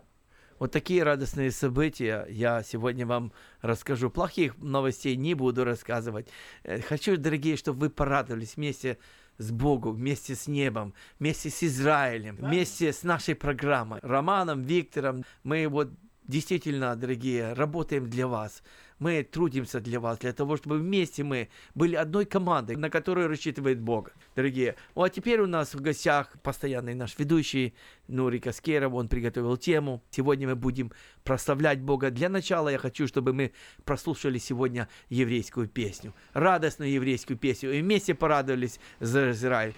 [0.65, 4.09] Вот такие радостные события я сегодня вам расскажу.
[4.09, 6.27] Плохих новостей не буду рассказывать.
[6.63, 8.97] Э, хочу, дорогие, чтобы вы порадовались вместе
[9.37, 14.01] с Богом, вместе с небом, вместе с Израилем, вместе с нашей программой.
[14.03, 15.91] Романом, Виктором, мы вот
[16.27, 18.63] действительно, дорогие, работаем для вас.
[18.99, 23.81] Мы трудимся для вас, для того, чтобы вместе мы были одной командой, на которую рассчитывает
[23.81, 24.13] Бог.
[24.37, 27.75] Дорогие, ну а теперь у нас в гостях постоянный наш ведущий
[28.07, 30.03] Нури Каскеров, он приготовил тему.
[30.11, 30.93] Сегодня мы будем
[31.25, 32.11] прославлять Бога.
[32.11, 33.53] Для начала я хочу, чтобы мы
[33.85, 39.75] прослушали сегодня еврейскую песню, радостную еврейскую песню, и вместе порадовались за Израиль.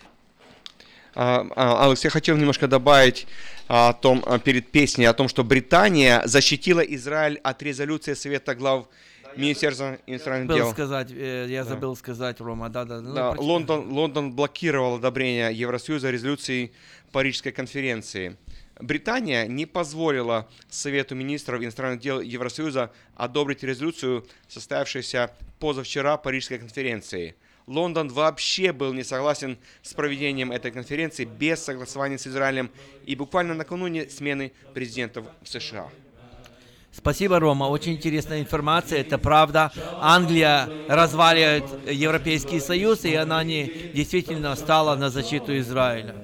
[1.18, 3.26] А, а, Алекс, я хотел немножко добавить
[3.68, 8.86] о том, перед песней о том, что Британия защитила Израиль от резолюции Совета глав
[9.34, 10.72] Министерства иностранных забыл дел.
[10.72, 11.98] сказать, э, я забыл да.
[11.98, 13.00] сказать, Рома, да, да.
[13.00, 16.72] Ну, да Лондон, Лондон блокировал одобрение Евросоюза резолюции
[17.12, 18.36] Парижской конференции.
[18.78, 28.08] Британия не позволила Совету министров иностранных дел Евросоюза одобрить резолюцию, состоявшуюся позавчера Парижской конференции– Лондон
[28.08, 32.70] вообще был не согласен с проведением этой конференции без согласования с Израилем
[33.04, 35.88] и буквально накануне смены президентов в США.
[36.92, 37.64] Спасибо, Рома.
[37.64, 39.00] Очень интересная информация.
[39.00, 39.72] Это правда.
[40.00, 46.14] Англия разваливает Европейский Союз, и она не действительно стала на защиту Израиля.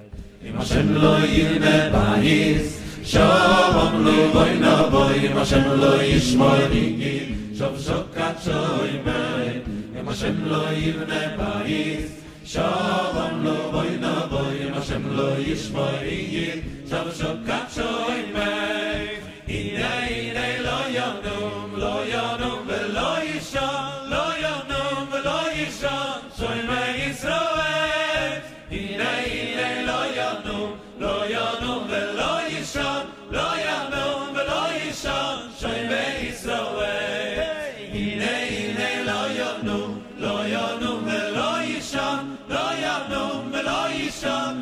[10.02, 12.06] אם השם לא יבנה בית,
[12.44, 16.54] שלום לו בוי נבוי, אם השם לא ישמור יהיה,
[16.90, 18.40] שבשוק קפשו אימי,
[19.48, 20.31] הנה הנה.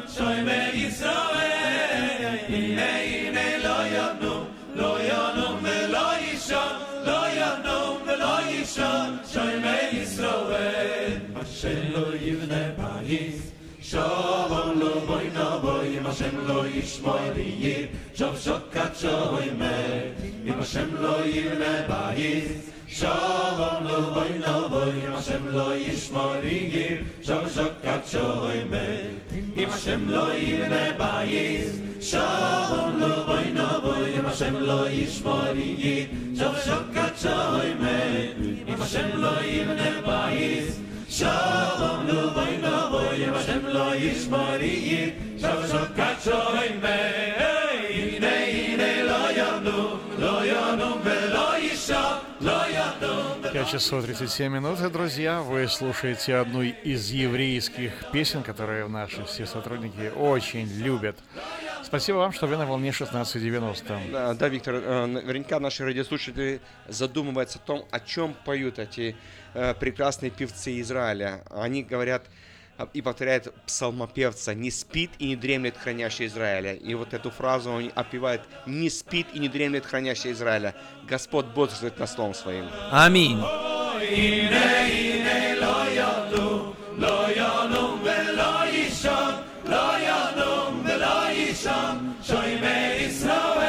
[0.08, 6.62] choy mei israel i mei meloy no lo yono melay sha
[7.06, 8.90] lo yono melay sha
[9.32, 18.34] choy mei israel ashel lo yevne bayis sholom lo boydov yashmel lo ismari ger cham
[18.44, 20.12] shokkat choy mei
[20.46, 24.74] i cham lo yevne bayis sholom lo boydov
[25.04, 28.64] yashmel lo ismari ger cham shokkat choy
[29.56, 36.54] אם השם לא יבנה בייס שום לא בוי נבוי אם השם לא ישבור יגיד שוב
[36.64, 38.36] שוב קצוי מת.
[38.68, 45.66] אם השם לא יבנה בייס שום לא בוי נבוי אם השם לא ישבור יגיד שוב
[45.70, 47.59] שוב קצוי מת.
[53.60, 55.42] 5 часов 37 минут, друзья.
[55.42, 61.18] Вы слушаете одну из еврейских песен, которые наши все сотрудники очень любят.
[61.82, 64.00] Спасибо вам, что вы на волне 1690.
[64.12, 69.14] Да, да, Виктор, э, наверняка наши радиослушатели задумываются о том, о чем поют эти
[69.52, 71.42] э, прекрасные певцы Израиля.
[71.50, 72.22] Они говорят
[72.80, 76.72] а, и повторяет псалмопевца, не спит и не дремлет хранящий Израиля.
[76.72, 80.74] И вот эту фразу он опевает, не спит и не дремлет хранящий Израиля.
[81.06, 82.64] Господь бодрствует на словом своим.
[82.90, 83.38] Аминь.
[92.22, 93.59] Shoi me Israel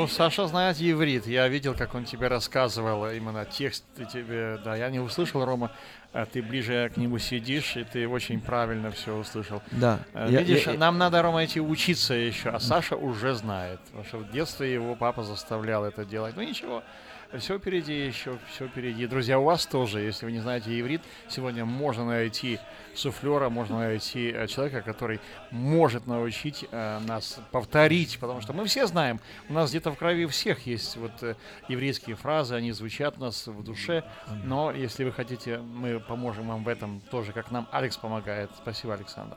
[0.00, 1.26] ну, Саша знает еврит.
[1.26, 4.58] Я видел, как он тебе рассказывал именно текст тебе.
[4.64, 5.70] Да, я не услышал, Рома.
[6.12, 9.62] а Ты ближе к нему сидишь, и ты очень правильно все услышал.
[9.70, 10.00] Да.
[10.14, 13.80] Э, Я- Видишь, я- нам надо, Рома, идти учиться еще, а Саша уже знает.
[13.86, 16.34] Потому что в детстве его папа заставлял это делать.
[16.36, 16.82] Ну ничего,
[17.38, 19.06] все впереди еще, все впереди.
[19.06, 22.58] Друзья, у вас тоже, если вы не знаете иврит, сегодня можно найти
[22.94, 25.20] суфлера, можно найти э, человека, который
[25.50, 30.26] может научить э, нас повторить, потому что мы все знаем, у нас где-то в крови
[30.26, 31.36] всех есть вот э,
[31.68, 34.04] еврейские фразы, они звучат у нас в душе,
[34.44, 38.50] но если вы хотите, мы поможем вам в этом тоже, как нам Алекс помогает.
[38.56, 39.36] Спасибо, Александр.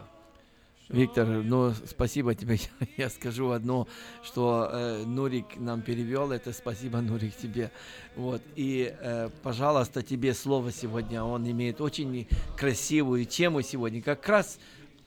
[0.90, 2.60] Виктор, ну спасибо тебе.
[2.98, 3.88] Я скажу одно,
[4.22, 6.32] что э, Нурик нам перевел.
[6.32, 7.72] Это спасибо, Нурик, тебе.
[8.16, 8.42] Вот.
[8.56, 11.24] И, э, пожалуйста, тебе слово сегодня.
[11.24, 12.28] Он имеет очень
[12.58, 14.02] красивую тему сегодня.
[14.02, 14.60] Как раз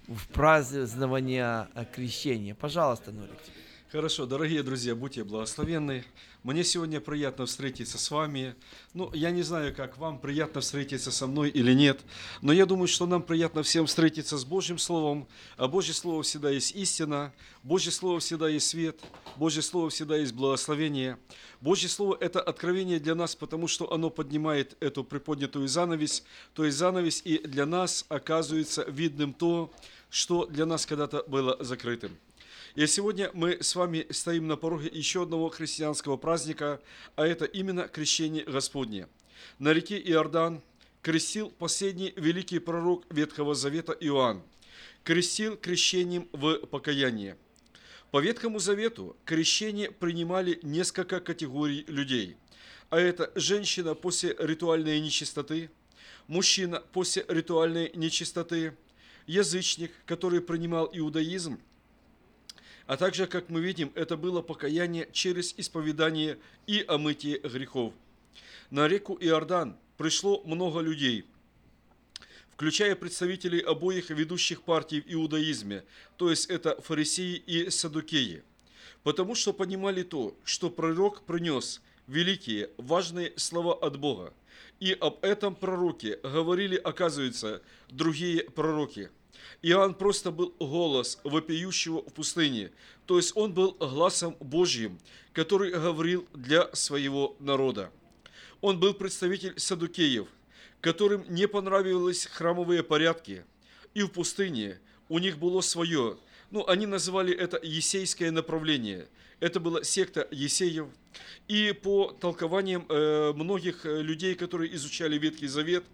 [0.09, 2.55] в празднование э, крещения.
[2.55, 3.43] Пожалуйста, Нурик.
[3.43, 3.66] тебе.
[3.97, 6.05] Хорошо, дорогие друзья, будьте благословенны.
[6.43, 8.55] Мне сегодня приятно встретиться с вами.
[8.93, 12.03] Ну, я не знаю, как вам приятно встретиться со мной или нет,
[12.43, 15.27] но я думаю, что нам приятно всем встретиться с Божьим Словом.
[15.57, 17.33] А Божье Слово всегда есть истина,
[17.63, 19.01] Божье Слово всегда есть свет,
[19.37, 21.17] Божье Слово всегда есть благословение.
[21.63, 26.23] Божье Слово– это откровение для нас, потому что оно поднимает эту приподнятую занавесь,
[26.53, 29.73] то есть занавес, и для нас оказывается видным то,
[30.11, 32.13] что для нас когда-то было закрытым.
[32.77, 36.79] И сегодня мы с вами стоим на пороге еще одного христианского праздника,
[37.15, 39.09] а это именно крещение Господне.
[39.59, 40.61] На реке Иордан
[41.01, 44.43] крестил последний великий пророк Ветхого Завета Иоанн.
[45.05, 47.39] Крестил крещением в покаяние.
[48.11, 52.37] По Ветхому Завету крещение принимали несколько категорий людей.
[52.91, 55.71] А это женщина после ритуальной нечистоты,
[56.27, 58.77] мужчина после ритуальной нечистоты,
[59.27, 61.59] язычник, который принимал иудаизм,
[62.87, 67.93] а также, как мы видим, это было покаяние через исповедание и омытие грехов.
[68.71, 71.25] На реку Иордан пришло много людей,
[72.53, 75.85] включая представителей обоих ведущих партий в иудаизме,
[76.17, 78.43] то есть это фарисеи и садукеи,
[79.03, 84.33] потому что понимали то, что пророк принес великие, важные слова от Бога.
[84.79, 89.11] И об этом пророке говорили, оказывается, другие пророки.
[89.63, 92.71] Иоанн просто был голос вопиющего в пустыне,
[93.07, 94.99] то есть он был глазом Божьим,
[95.33, 97.91] который говорил для своего народа.
[98.61, 100.29] Он был представитель садукеев,
[100.81, 103.45] которым не понравились храмовые порядки,
[103.95, 104.79] и в пустыне
[105.09, 106.19] у них было свое,
[106.51, 109.09] ну, они называли это есейское направление.
[109.39, 110.87] Это была секта Есеев.
[111.47, 115.85] И по толкованиям э, многих э, людей, которые изучали Ветхий Завет,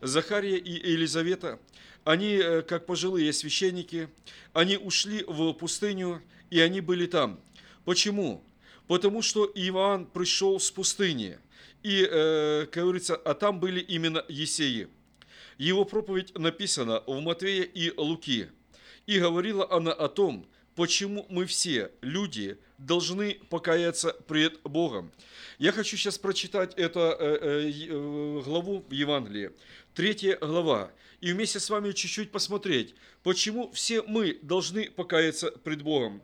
[0.00, 1.58] Захария и Елизавета,
[2.04, 4.08] они, э, как пожилые священники,
[4.52, 7.40] они ушли в пустыню, и они были там.
[7.84, 8.44] Почему?
[8.86, 11.38] Потому что Иоанн пришел с пустыни,
[11.82, 14.88] и, э, как говорится, а там были именно Есеи.
[15.56, 18.48] Его проповедь написана в Матвея и Луки.
[19.06, 25.12] И говорила она о том, почему мы все, люди, должны покаяться пред Богом.
[25.58, 29.50] Я хочу сейчас прочитать эту э, э, главу в Евангелии.
[29.94, 36.22] третья глава, и вместе с вами чуть-чуть посмотреть, почему все мы должны покаяться пред Богом.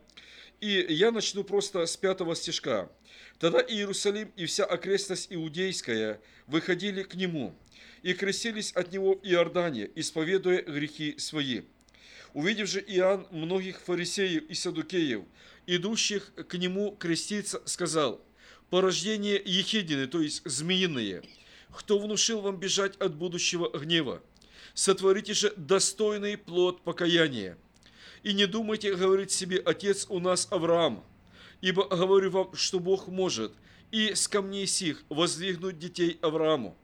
[0.59, 2.91] И я начну просто с пятого стишка.
[3.37, 7.55] «Тогда Иерусалим и вся окрестность иудейская выходили к нему,
[8.01, 11.61] и крестились от него в Иордане, исповедуя грехи свои.
[12.33, 15.23] Увидев же Иоанн многих фарисеев и садукеев,
[15.67, 18.21] идущих к нему креститься, сказал,
[18.69, 21.23] «Порождение ехидины, то есть змеиные,
[21.71, 24.21] кто внушил вам бежать от будущего гнева?
[24.73, 27.57] Сотворите же достойный плод покаяния.
[28.23, 31.03] И не думайте говорить себе, отец у нас Авраам,
[31.61, 33.53] ибо говорю вам, что Бог может
[33.91, 36.75] и с камней сих воздвигнуть детей Аврааму.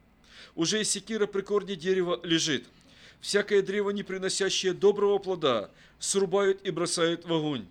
[0.54, 2.64] Уже и секира при корне дерева лежит.
[3.20, 7.66] Всякое древо, не приносящее доброго плода, срубают и бросают в огонь.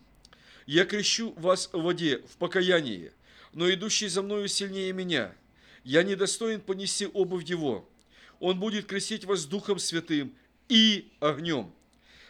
[0.65, 3.11] Я крещу вас в воде, в покаянии,
[3.51, 5.35] но идущий за мною сильнее меня.
[5.83, 7.89] Я недостоин понести обувь его.
[8.39, 10.33] Он будет крестить вас Духом Святым
[10.69, 11.73] и огнем.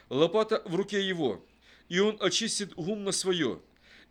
[0.10, 1.46] Лопата в руке его,
[1.90, 3.62] и он очистит гумно свое,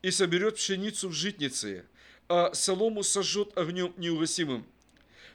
[0.02, 1.84] и соберет пшеницу в житнице,
[2.28, 4.66] а солому сожжет огнем неугасимым.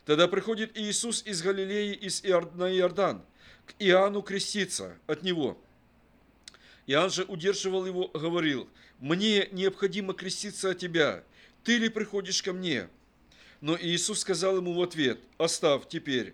[0.06, 3.24] Тогда приходит Иисус из Галилеи из Иор- на Иордан
[3.66, 5.62] к Иоанну креститься от него.
[6.88, 8.68] Иоанн же удерживал его, говорил,
[9.00, 11.24] «Мне необходимо креститься от тебя,
[11.64, 12.90] ты ли приходишь ко мне?»
[13.60, 16.34] Но Иисус сказал ему в ответ, «Оставь теперь,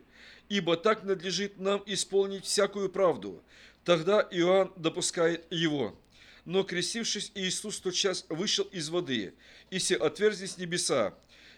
[0.49, 3.43] ибо так надлежит нам исполнить всякую правду».
[3.83, 5.97] Тогда Иоанн допускает его.
[6.45, 9.33] Но, крестившись, Иисус тотчас вышел из воды,
[9.71, 11.13] и се отверзлись небеса,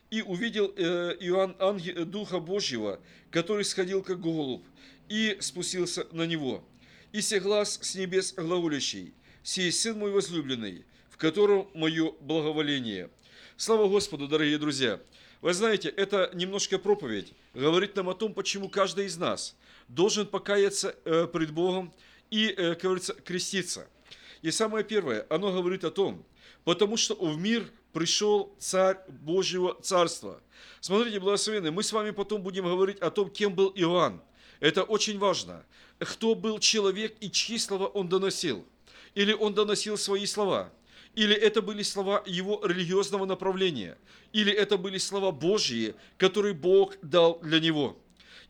[0.10, 4.64] и увидел э, Иоанн ангел, Духа Божьего, который сходил как голубь,
[5.10, 6.64] и спустился на него.
[7.16, 13.10] И се глаз с небес глаголящий, «Сей Сын мой возлюбленный, в котором мое благоволение».
[13.56, 15.00] Слава Господу, дорогие друзья!
[15.40, 19.56] Вы знаете, это немножко проповедь, говорит нам о том, почему каждый из нас
[19.88, 21.94] должен покаяться э, пред Богом
[22.32, 23.88] и, э, как говорится, креститься.
[24.42, 26.22] И самое первое, оно говорит о том,
[26.66, 30.42] потому что в мир пришел царь Божьего царства.
[30.82, 34.22] Смотрите, благословенные, мы с вами потом будем говорить о том, кем был Иоанн.
[34.66, 35.64] Это очень важно.
[36.00, 38.66] Кто был человек и чьи слова он доносил?
[39.14, 40.74] Или он доносил свои слова?
[41.14, 43.96] Или это были слова его религиозного направления?
[44.34, 47.96] Или это были слова Божьи, которые Бог дал для него?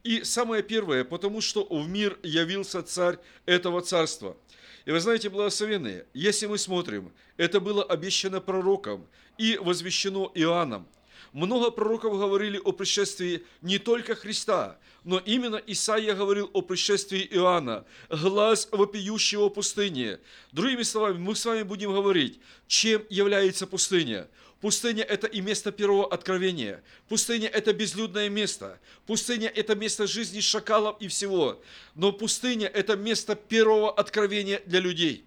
[0.06, 4.38] И самое первое, потому что в мир явился царь этого царства.
[4.86, 9.06] И вы знаете, благословенные, если мы смотрим, это было обещано пророком
[9.38, 10.88] и возвещено Иоанном.
[11.36, 17.84] Много пророков говорили о пришествии не только Христа, но именно Исаия говорил о пришествии Иоанна,
[18.10, 20.18] глаз вопиющего пустыни.
[20.54, 24.30] Другими словами, мы с вами будем говорить, чем является пустыня.
[24.62, 26.82] Пустыня– это и место первого откровения.
[27.10, 28.80] Пустыня– это безлюдное место.
[29.06, 31.62] Пустыня– это место жизни шакалов и всего.
[31.96, 35.26] Но пустыня– это место первого откровения для людей.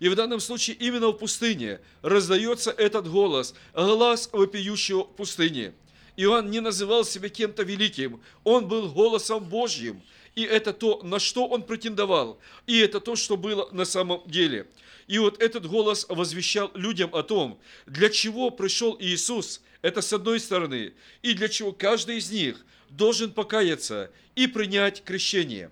[0.00, 5.74] И в данном случае именно в пустыне раздается этот голос, глаз вопиющего в пустыне.
[6.16, 10.02] Иоанн не называл себя кем-то великим, он был голосом Божьим.
[10.34, 14.66] И это то, на что он претендовал, и это то, что было на самом деле.
[15.06, 20.40] И вот этот голос возвещал людям о том, для чего пришел Иисус, это с одной
[20.40, 25.70] стороны, и для чего каждый из них должен покаяться и принять крещение.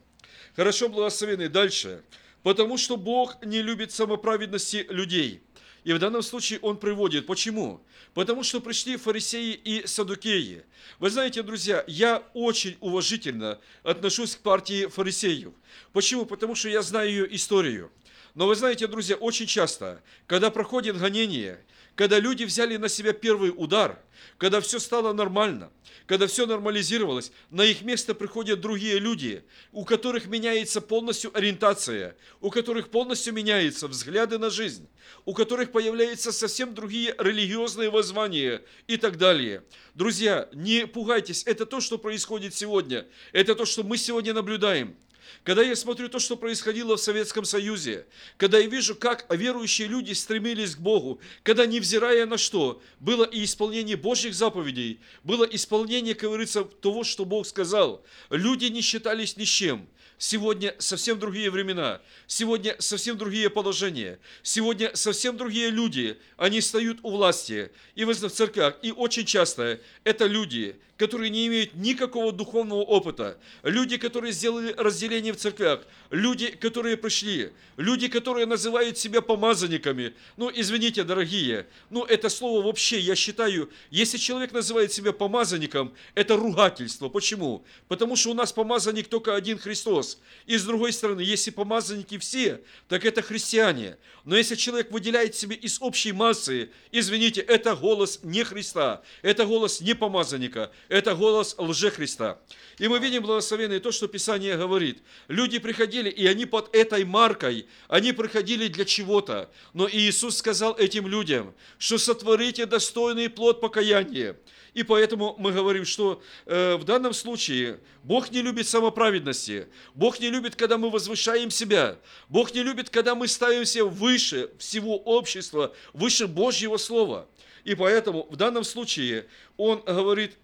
[0.57, 2.03] Хорошо, благословенный, дальше.
[2.43, 5.43] Потому что Бог не любит самоправедности людей.
[5.85, 7.27] И в данном случае он приводит.
[7.27, 7.81] Почему?
[8.15, 10.65] Потому что пришли фарисеи и садукеи.
[10.99, 15.53] Вы знаете, друзья, я очень уважительно отношусь к партии фарисеев.
[15.93, 16.27] Почему?
[16.27, 17.91] Потому что я знаю ее историю.
[18.35, 21.65] Но вы знаете, друзья, очень часто, когда проходит гонение,
[21.99, 24.01] когда люди взяли на себя первый удар,
[24.39, 25.73] когда все стало нормально,
[26.07, 29.43] когда все нормализировалось, на их место приходят другие люди,
[29.73, 34.89] у которых меняется полностью ориентация, у которых полностью меняются взгляды на жизнь,
[35.25, 39.65] у которых появляются совсем другие религиозные воззвания и так далее.
[39.95, 44.97] Друзья, не пугайтесь, это то, что происходит сегодня, это то, что мы сегодня наблюдаем.
[45.45, 48.07] Когда я смотрю то, что происходило в Советском Союзе,
[48.37, 53.45] когда я вижу, как верующие люди стремились к Богу, когда, невзирая на что, было и
[53.45, 59.45] исполнение Божьих заповедей, было исполнение, как говорится, того, что Бог сказал, люди не считались ни
[59.45, 59.89] с чем.
[60.21, 67.11] Сегодня совсем другие времена, сегодня совсем другие положения, сегодня совсем другие люди, они встают у
[67.11, 68.77] власти и в церквях.
[68.83, 75.33] И очень часто это люди, которые не имеют никакого духовного опыта, люди, которые сделали разделение
[75.33, 75.81] в церквях,
[76.11, 80.15] люди, которые пришли, люди, которые называют себя помазанниками.
[80.37, 86.37] Ну, извините, дорогие, ну, это слово вообще, я считаю, если человек называет себя помазанником, это
[86.37, 87.09] ругательство.
[87.09, 87.65] Почему?
[87.87, 90.19] Потому что у нас помазанник только один Христос.
[90.47, 93.97] И с другой стороны, если помазанники все, так это христиане.
[94.25, 99.81] Но если человек выделяет себе из общей массы, извините, это голос не Христа, это голос
[99.81, 102.41] не помазанника, это голос лжехриста.
[102.79, 105.03] И мы видим благословенное то, что Писание говорит.
[105.29, 109.51] Люди приходили, и они под этой маркой, они приходили для чего-то.
[109.75, 114.37] Но Иисус сказал этим людям, что сотворите достойный плод покаяния.
[114.75, 119.67] И поэтому мы говорим, что э, в данном случае Бог не любит самоправедности.
[119.95, 121.99] Бог не любит, когда мы возвышаем себя.
[122.29, 127.29] Бог не любит, когда мы ставимся выше всего общества, выше Божьего Слова.
[127.65, 129.27] И поэтому в данном случае
[129.57, 130.37] Он говорит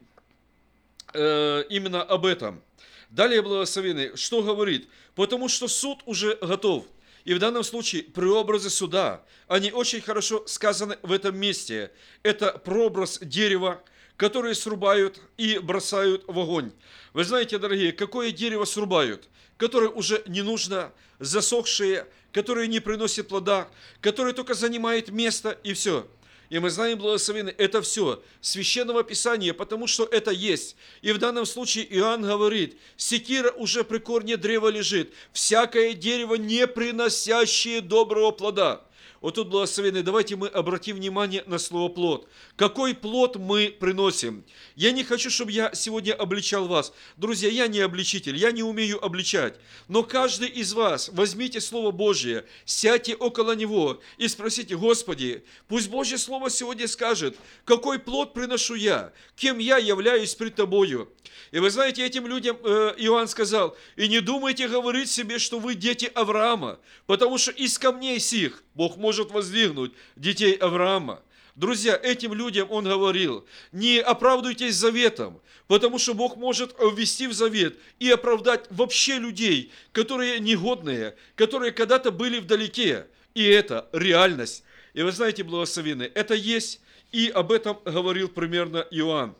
[1.15, 2.62] э, именно об этом.
[3.11, 4.89] Далее благословенный, что говорит?
[5.15, 6.85] Потому что суд уже готов.
[7.25, 11.91] И в данном случае преобразы суда, они очень хорошо сказаны в этом месте.
[12.23, 13.83] Это прообраз дерева,
[14.17, 16.73] которые срубают и бросают в огонь.
[17.15, 19.29] Вы знаете, дорогие, какое дерево срубают?
[19.57, 23.69] Которое уже не нужно, засохшее, которое не приносит плода,
[24.01, 26.07] которое только занимает место и все.
[26.51, 30.77] И мы знаем, благословенный, это все священного писания, потому что это есть.
[31.03, 36.67] И в данном случае Иоанн говорит, секира уже при корне древа лежит, всякое дерево, не
[36.67, 38.85] приносящее доброго плода.
[39.25, 42.29] Вот тут благословенный, давайте мы обратим внимание на слово плод.
[42.57, 44.45] Какой плод мы приносим?
[44.77, 46.93] Я не хочу, чтобы я сегодня обличал вас.
[47.16, 49.59] Друзья, я не обличитель, я не умею обличать.
[49.89, 56.18] Но каждый из вас возьмите Слово Божье, сядьте около него и спросите, Господи, пусть Божье
[56.18, 61.11] Слово сегодня скажет, какой плод приношу я, кем я являюсь пред Тобою.
[61.51, 65.75] И вы знаете, этим людям э, Иоанн сказал, и не думайте говорить себе, что вы
[65.75, 71.22] дети Авраама, потому что из камней сих Бог может воздвигнуть детей Авраама.
[71.55, 77.79] Друзья, этим людям он говорил, не оправдывайтесь заветом, потому что Бог может ввести в завет
[78.01, 83.07] и оправдать вообще людей, которые негодные, которые когда-то были вдалеке.
[83.35, 84.64] И это реальность.
[84.95, 86.81] И вы знаете, благословенные, это есть,
[87.12, 89.37] и об этом говорил примерно Иоанн.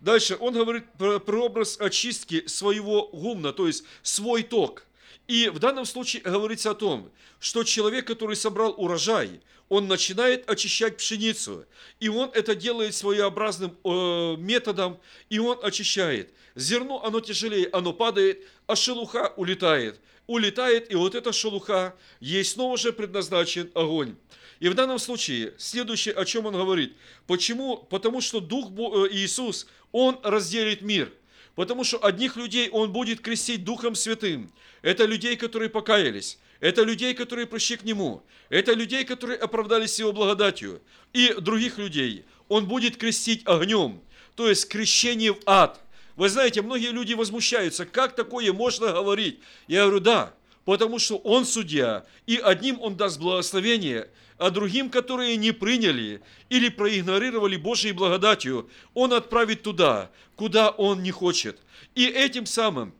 [0.00, 4.85] Дальше он говорит про, образ очистки своего гумна, то есть свой ток.
[5.26, 7.10] И в данном случае говорится о том,
[7.40, 11.66] что человек, который собрал урожай, он начинает очищать пшеницу.
[11.98, 14.98] И он это делает своеобразным э, методом,
[15.28, 16.32] и он очищает.
[16.54, 20.00] Зерно, оно тяжелее, оно падает, а шелуха улетает.
[20.28, 24.16] Улетает, и вот эта шелуха, ей снова же предназначен огонь.
[24.60, 26.96] И в данном случае, следующее, о чем он говорит.
[27.26, 27.76] Почему?
[27.76, 31.12] Потому что Дух э, Иисус, Он разделит мир.
[31.56, 34.52] Потому что одних людей Он будет крестить Духом Святым.
[34.82, 36.38] Это людей, которые покаялись.
[36.60, 38.22] Это людей, которые пришли к Нему.
[38.50, 40.80] Это людей, которые оправдались Его благодатью.
[41.12, 44.00] И других людей Он будет крестить огнем.
[44.36, 45.80] То есть крещение в ад.
[46.14, 49.40] Вы знаете, многие люди возмущаются, как такое можно говорить?
[49.66, 50.34] Я говорю, да,
[50.66, 56.68] потому что Он судья, и одним Он даст благословение, а другим, которые не приняли или
[56.68, 61.58] проигнорировали Божьей благодатью, Он отправит туда, куда Он не хочет.
[61.94, 62.94] И этим самым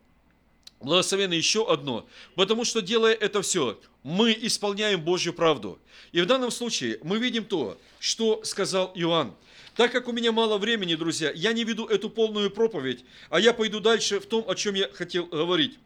[0.81, 5.79] Благословенно еще одно, потому что делая это все, мы исполняем Божью правду.
[6.13, 9.35] И в данном случае мы видим то, что сказал Иоанн.
[9.75, 13.53] Так как у меня мало времени, друзья, я не веду эту полную проповедь, а я
[13.55, 15.79] пойду дальше в том, о чем я хотел говорить.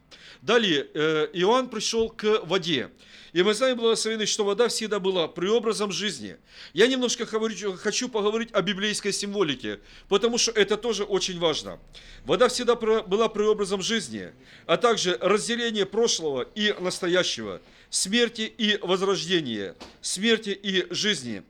[0.42, 2.90] Далее, э, Иоанн пришел к воде.
[3.32, 6.36] И мы знаем, благословенный, что вода всегда была преобразом жизни.
[6.72, 11.78] Я немножко хочу поговорить о библейской символике, потому что это тоже очень важно.
[12.24, 14.32] Вода всегда была преобразом жизни,
[14.66, 21.44] а также разделение прошлого и настоящего, смерти и возрождения, смерти и жизни.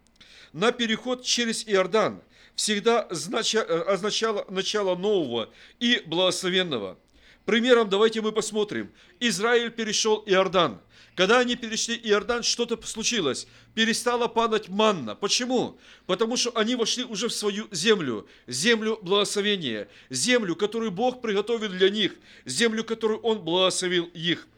[0.52, 2.20] На переход через Иордан
[2.56, 6.98] всегда означало начало нового и благословенного.
[7.46, 8.92] Примером давайте мы посмотрим.
[9.18, 10.78] Израиль перешел Иордан–
[11.20, 13.46] когда они перешли Иордан, что-то случилось.
[13.74, 15.14] Перестала падать манна.
[15.14, 15.78] Почему?
[16.06, 18.26] Потому что они вошли уже в свою землю.
[18.46, 19.88] Землю благословения.
[20.08, 22.14] Землю, которую Бог приготовил для них.
[22.46, 24.48] Землю, которую Он благословил их.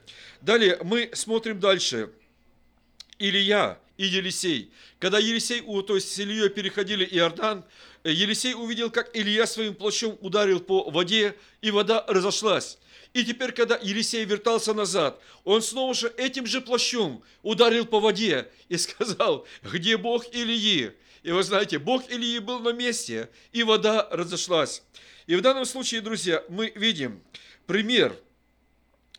[0.41, 2.13] Далее мы смотрим дальше.
[3.19, 4.71] Илия и Елисей.
[5.01, 7.65] Когда Елисей, то есть с Ильей переходили Иордан,
[8.05, 12.79] э, Елисей увидел, как Илья своим плащом ударил по воде, и вода разошлась.
[13.13, 18.49] И теперь, когда Елисей вертался назад, он снова же этим же плащом ударил по воде
[18.69, 20.93] и сказал, где Бог Илии?
[21.23, 24.83] И вы знаете, Бог Илии был на месте, и вода разошлась.
[25.27, 27.23] И в данном случае, друзья, мы видим
[27.67, 28.17] пример,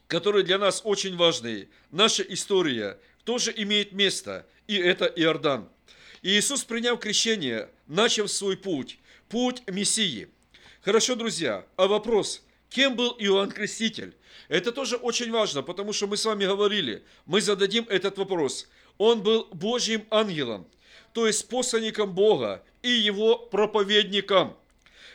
[0.08, 1.70] который для нас очень важный.
[1.92, 5.70] Наша история тоже имеет место, и это Иордан.
[6.22, 8.98] И Иисус, приняв крещение, начал свой путь,
[9.30, 10.30] путь Мессии.
[10.82, 14.16] Хорошо, друзья, а вопрос, кем был Иоанн Креститель?
[14.50, 18.68] Это тоже очень важно, потому что мы с вами говорили, мы зададим этот вопрос.
[18.98, 20.68] Он был Божьим ангелом,
[21.14, 24.58] то есть посланником Бога и его проповедником.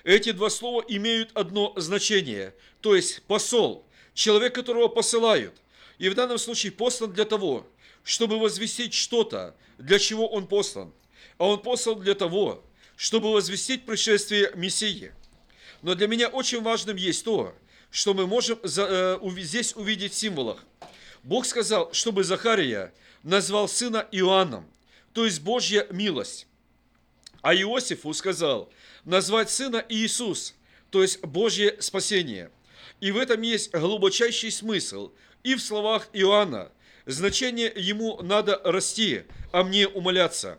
[0.04, 3.84] Эти два слова имеют одно значение, то есть посол,
[4.14, 5.54] человек, которого посылают.
[5.98, 7.66] И в данном случае послан для того,
[8.04, 10.92] чтобы возвестить что-то, для чего он послан.
[11.38, 12.64] А он послан для того,
[12.96, 15.12] чтобы возвестить пришествие Мессии.
[15.82, 17.54] Но для меня очень важным есть то,
[17.90, 20.64] что мы можем э, здесь увидеть в символах.
[21.22, 24.66] Бог сказал, чтобы Захария назвал сына Иоанном,
[25.12, 26.46] то есть Божья милость.
[27.42, 28.70] А Иосифу сказал
[29.04, 30.54] назвать сына Иисус,
[30.90, 32.50] то есть Божье спасение.
[33.00, 35.12] И в этом есть глубочайший смысл.
[35.44, 36.70] И в словах Иоанна
[37.06, 39.22] значение ему надо расти,
[39.52, 40.58] а мне умоляться.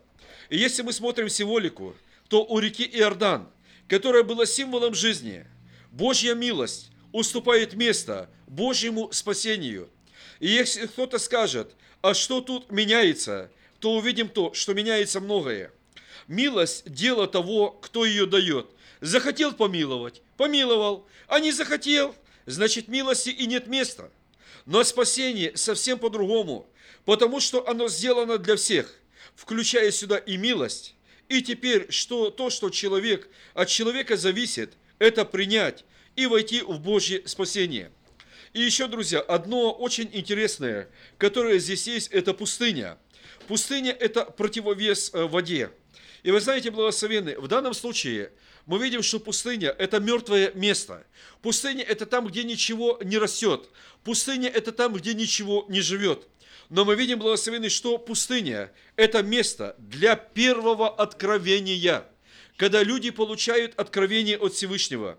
[0.49, 1.95] И если мы смотрим символику,
[2.27, 3.49] то у реки Иордан,
[3.89, 5.45] которая была символом жизни,
[5.91, 9.89] Божья милость уступает место Божьему спасению.
[10.39, 15.71] И если кто-то скажет, а что тут меняется, то увидим то, что меняется многое.
[16.27, 18.69] Милость– дело того, кто ее дает.
[19.01, 22.15] Захотел помиловать– помиловал, а не захотел–
[22.45, 24.11] значит милости и нет места.
[24.65, 26.69] Но спасение совсем по-другому,
[27.05, 28.93] потому что оно сделано для всех,
[29.35, 30.93] включая сюда и милость.
[31.29, 37.25] И теперь что, то, что человек от человека зависит, это принять и войти в Божье
[37.25, 37.91] спасение.
[38.53, 42.97] И еще, друзья, одно очень интересное, которое здесь есть, это пустыня.
[43.47, 45.69] Пустыня– это противовес э, воде.
[46.23, 48.31] И вы знаете, благословенные, в данном случае
[48.65, 51.05] мы видим, что пустыня– это мертвое место.
[51.43, 53.69] Пустыня– это там, где ничего не растет.
[54.03, 56.27] Пустыня– это там, где ничего не живет.
[56.69, 62.05] Но мы видим, благословенный, что пустыня– это место для первого откровения,
[62.57, 65.17] когда люди получают откровение от Всевышнего.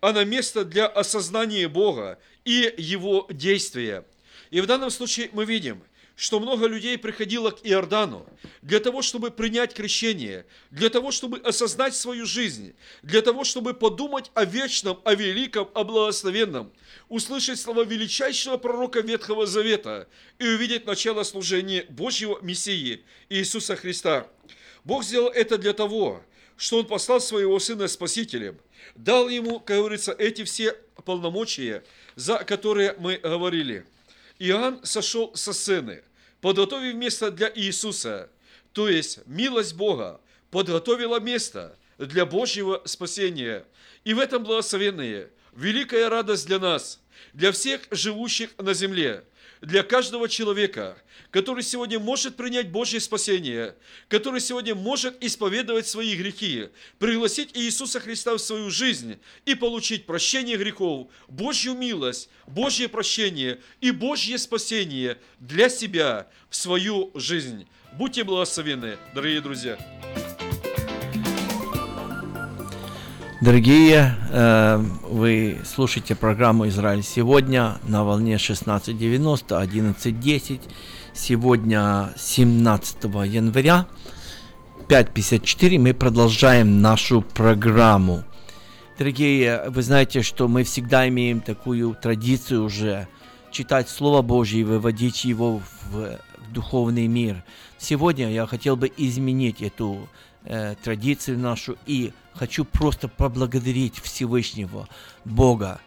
[0.00, 4.04] Она место для осознания Бога и Его действия.
[4.50, 5.82] И в данном случае мы видим,
[6.16, 8.26] что много людей приходило к Иордану
[8.60, 14.30] для того, чтобы принять крещение, для того, чтобы осознать свою жизнь, для того, чтобы подумать
[14.34, 16.72] о вечном, о великом, о благословенном,
[17.08, 20.08] услышать слова величайшего пророка Ветхого Завета
[20.38, 24.28] и увидеть начало служения Божьего Мессии Иисуса Христа.
[24.84, 26.22] Бог сделал это для того,
[26.56, 28.58] что Он послал своего Сына Спасителем,
[28.94, 31.82] дал Ему, как говорится, эти все полномочия,
[32.14, 33.84] за которые мы говорили.
[34.42, 36.02] Иоанн сошел со сцены,
[36.40, 38.28] подготовив место для Иисуса,
[38.72, 40.20] то есть милость Бога
[40.50, 43.64] подготовила место для Божьего спасения.
[44.02, 47.00] И в этом благословенные, великая радость для нас,
[47.32, 49.22] для всех живущих на земле,
[49.62, 50.98] для каждого человека,
[51.30, 53.76] который сегодня может принять Божье спасение,
[54.08, 60.56] который сегодня может исповедовать свои грехи, пригласить Иисуса Христа в свою жизнь и получить прощение
[60.56, 67.66] грехов, Божью милость, Божье прощение и Божье спасение для себя в свою жизнь.
[67.94, 69.78] Будьте благословены, дорогие друзья.
[73.42, 80.60] Дорогие, э, вы слушаете программу «Израиль сегодня» на волне 1690, 1110.
[81.12, 83.88] Сегодня 17 января,
[84.86, 88.22] 5.54, мы продолжаем нашу программу.
[88.96, 93.08] Дорогие, вы знаете, что мы всегда имеем такую традицию уже
[93.50, 96.20] читать Слово Божье и выводить его в,
[96.52, 97.42] духовный мир.
[97.76, 100.08] Сегодня я хотел бы изменить эту
[100.44, 104.88] э, традицию нашу и хочу просто поблагодарить Всевышнего
[105.24, 105.80] Бога.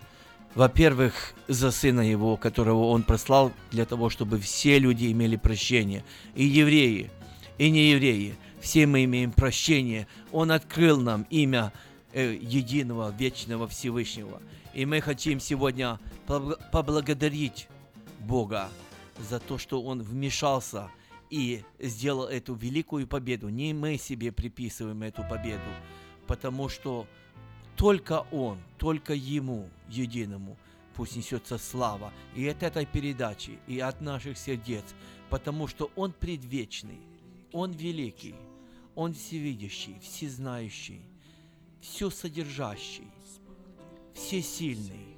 [0.53, 6.05] Во-первых, за Сына Его, которого Он прослал для того, чтобы все люди имели прощение.
[6.33, 7.11] И евреи,
[7.57, 8.35] и неевреи.
[8.61, 10.07] Все мы имеем прощение.
[10.31, 11.73] Он открыл нам имя
[12.13, 14.41] э, единого, вечного Всевышнего.
[14.73, 17.67] И мы хотим сегодня побл- поблагодарить
[18.19, 18.69] Бога
[19.29, 20.89] за то, что Он вмешался
[21.29, 23.49] и сделал эту великую победу.
[23.49, 25.61] Не мы себе приписываем эту победу,
[26.27, 27.07] потому что
[27.75, 30.57] только Он, только Ему, единому,
[30.95, 34.83] пусть несется слава и от этой передачи, и от наших сердец,
[35.29, 36.99] потому что Он предвечный,
[37.51, 38.35] Он великий,
[38.95, 41.01] Он всевидящий, всезнающий,
[41.81, 43.11] все содержащий,
[44.13, 45.14] всесильный,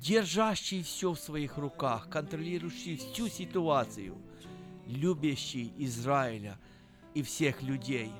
[0.00, 4.16] держащий все в своих руках, контролирующий всю ситуацию,
[4.86, 6.58] любящий Израиля
[7.14, 8.10] и всех людей,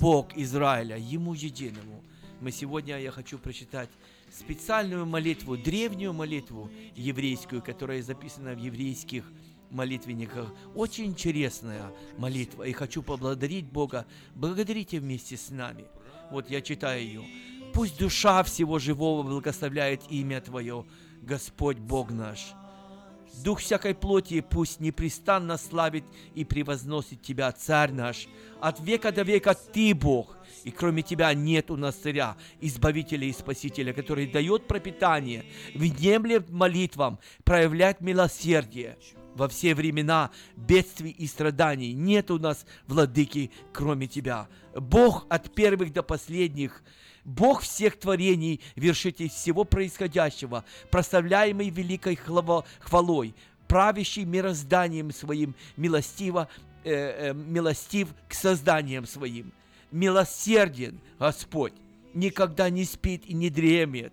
[0.00, 2.02] Бог Израиля, Ему единому.
[2.40, 3.90] Мы сегодня, я хочу прочитать
[4.30, 9.24] специальную молитву, древнюю молитву еврейскую, которая записана в еврейских
[9.70, 10.52] молитвенниках.
[10.74, 12.62] Очень интересная молитва.
[12.62, 14.06] И хочу поблагодарить Бога.
[14.34, 15.84] Благодарите вместе с нами.
[16.30, 17.24] Вот я читаю ее.
[17.74, 20.84] Пусть душа всего живого благословляет имя Твое,
[21.22, 22.54] Господь Бог наш.
[23.44, 26.04] Дух всякой плоти пусть непрестанно славит
[26.34, 28.28] и превозносит Тебя, Царь наш.
[28.60, 33.32] От века до века Ты Бог, и кроме Тебя нет у нас царя, Избавителя и
[33.32, 35.44] Спасителя, который дает пропитание,
[35.74, 38.98] внемлет молитвам, проявляет милосердие.
[39.34, 44.48] Во все времена бедствий и страданий нет у нас владыки, кроме Тебя.
[44.74, 46.82] Бог от первых до последних,
[47.24, 53.34] Бог всех творений, вершитель всего происходящего, прославляемый великой хвалой,
[53.68, 56.48] правящий мирозданием своим, милостиво,
[56.84, 59.52] э, э, милостив к созданиям своим.
[59.90, 61.74] Милосерден Господь,
[62.14, 64.12] никогда не спит и не дремет.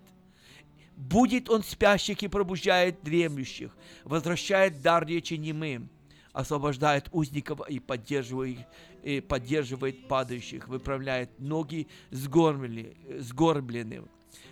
[0.96, 3.70] Будет он спящих и пробуждает дремлющих,
[4.04, 5.88] возвращает дар речи немым,
[6.32, 8.58] освобождает узников и поддерживает,
[9.02, 14.08] и поддерживает падающих, выправляет ноги сгорбленным.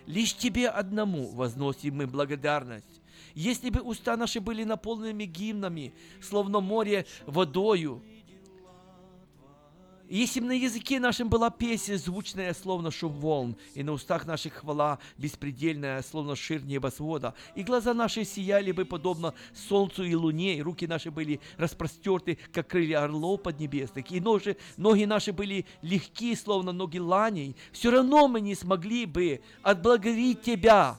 [0.07, 3.03] Лишь Тебе одному возносим мы благодарность.
[3.35, 5.93] Если бы уста наши были наполненными гимнами,
[6.23, 8.03] словно море водою,
[10.09, 14.55] если бы на языке нашем была песня, звучная, словно шум волн, и на устах наших
[14.55, 19.35] хвала беспредельная, словно шир небосвода, и глаза наши сияли бы подобно
[19.69, 25.05] солнцу и луне, и руки наши были распростерты, как крылья орлов поднебесных, и ножи, ноги
[25.05, 30.99] наши были легки, словно ноги ланей, все равно мы не смогли бы отблагодарить Тебя,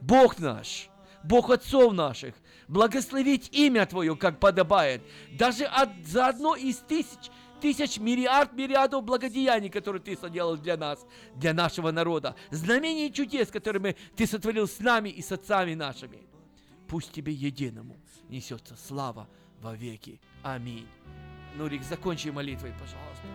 [0.00, 0.88] Бог наш,
[1.22, 2.34] Бог отцов наших,
[2.66, 5.02] благословить имя Твое, как подобает,
[5.32, 7.30] даже от, за одно из тысяч
[7.60, 13.48] тысяч, миллиард, миллиардов благодеяний, которые Ты соделал для нас, для нашего народа, знамений и чудес,
[13.50, 16.26] которыми Ты сотворил с нами и с отцами нашими.
[16.86, 17.98] Пусть Тебе единому
[18.28, 19.28] несется слава
[19.60, 20.20] во веки.
[20.42, 20.86] Аминь.
[21.56, 23.26] Нурик, закончи молитвой, пожалуйста.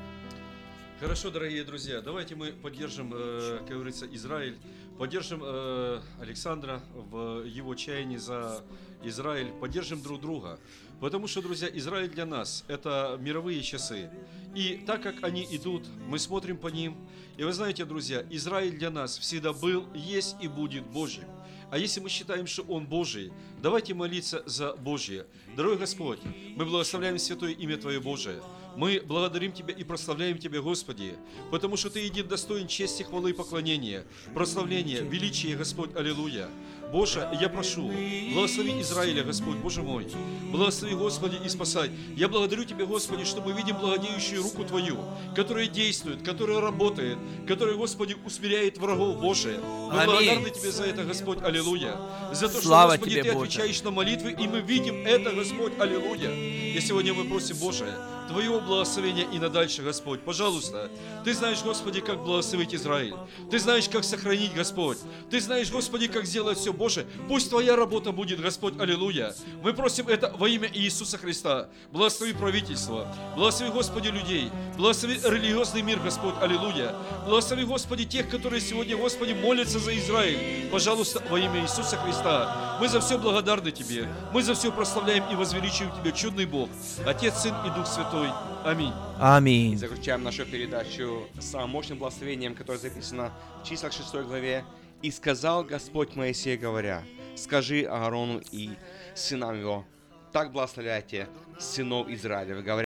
[0.99, 4.57] Хорошо, дорогие друзья, давайте мы поддержим, э, как говорится, Израиль,
[4.97, 8.63] поддержим э, Александра в его чаянии за
[9.03, 10.59] Израиль, поддержим друг друга.
[10.99, 14.09] Потому что, друзья, Израиль для нас– это мировые часы.
[14.55, 16.95] И так как они идут, мы смотрим по ним.
[17.35, 21.25] И вы знаете, друзья, Израиль для нас всегда был, есть и будет Божьим.
[21.71, 25.25] А если мы считаем, что Он Божий, давайте молиться за Божье.
[25.57, 26.19] Дорогой Господь,
[26.55, 28.41] мы благословляем святое имя Твое Божие.
[28.75, 31.15] Мы благодарим Тебя и прославляем Тебя, Господи,
[31.51, 34.03] потому что Ты един достоин чести, хвалы и поклонения,
[34.33, 36.49] прославления, величия, Господь, Аллилуйя.
[36.91, 37.91] Боже, я прошу,
[38.33, 40.07] благослови Израиля, Господь, Боже мой.
[40.51, 41.89] Благослови, Господи, и спасай.
[42.15, 44.99] Я благодарю Тебя, Господи, что мы видим благодеющую руку Твою,
[45.35, 47.17] которая действует, которая работает,
[47.47, 49.59] которая, Господи, усмиряет врагов, Боже.
[49.63, 50.05] Мы Аминь.
[50.05, 51.97] благодарны Тебе за это, Господь, Аллилуйя.
[52.31, 53.47] За то, Слава что, Господи, Тебе, Ты Боже.
[53.47, 56.31] отвечаешь на молитвы, и мы видим это, Господь, Аллилуйя.
[56.31, 57.85] И сегодня мы просим, Боже,
[58.27, 60.21] Твоего благословения и на дальше, Господь.
[60.21, 60.89] Пожалуйста,
[61.23, 63.15] Ты знаешь, Господи, как благословить Израиль.
[63.51, 64.97] Ты знаешь, как сохранить, Господь.
[65.29, 67.05] Ты знаешь, Господи, как сделать все, Боже.
[67.27, 69.33] Пусть Твоя работа будет, Господь, аллилуйя.
[69.61, 71.69] Мы просим это во имя Иисуса Христа.
[71.91, 73.07] Благослови правительство.
[73.35, 74.49] Благослови, Господи, людей.
[74.77, 76.95] Благослови религиозный мир, Господь, аллилуйя.
[77.25, 80.69] Благослови, Господи, тех, которые сегодня, Господи, молятся за Израиль.
[80.71, 82.77] Пожалуйста, во имя Иисуса Христа.
[82.79, 84.07] Мы за все благодарны Тебе.
[84.31, 86.69] Мы за все прославляем и возвеличиваем Тебя, чудный Бог.
[87.05, 88.12] Отец, Сын и Дух Святой.
[88.13, 88.93] Аминь.
[89.19, 89.73] Аминь.
[89.73, 93.33] И заключаем нашу передачу самым мощным благословением, которое записано
[93.63, 94.63] в числах 6 главе.
[95.01, 97.03] «И сказал Господь Моисею, говоря,
[97.35, 98.69] скажи Аарону и
[99.15, 99.85] сынам его,
[100.31, 101.27] так благословляйте
[101.59, 102.73] сынов Израилев, говоря,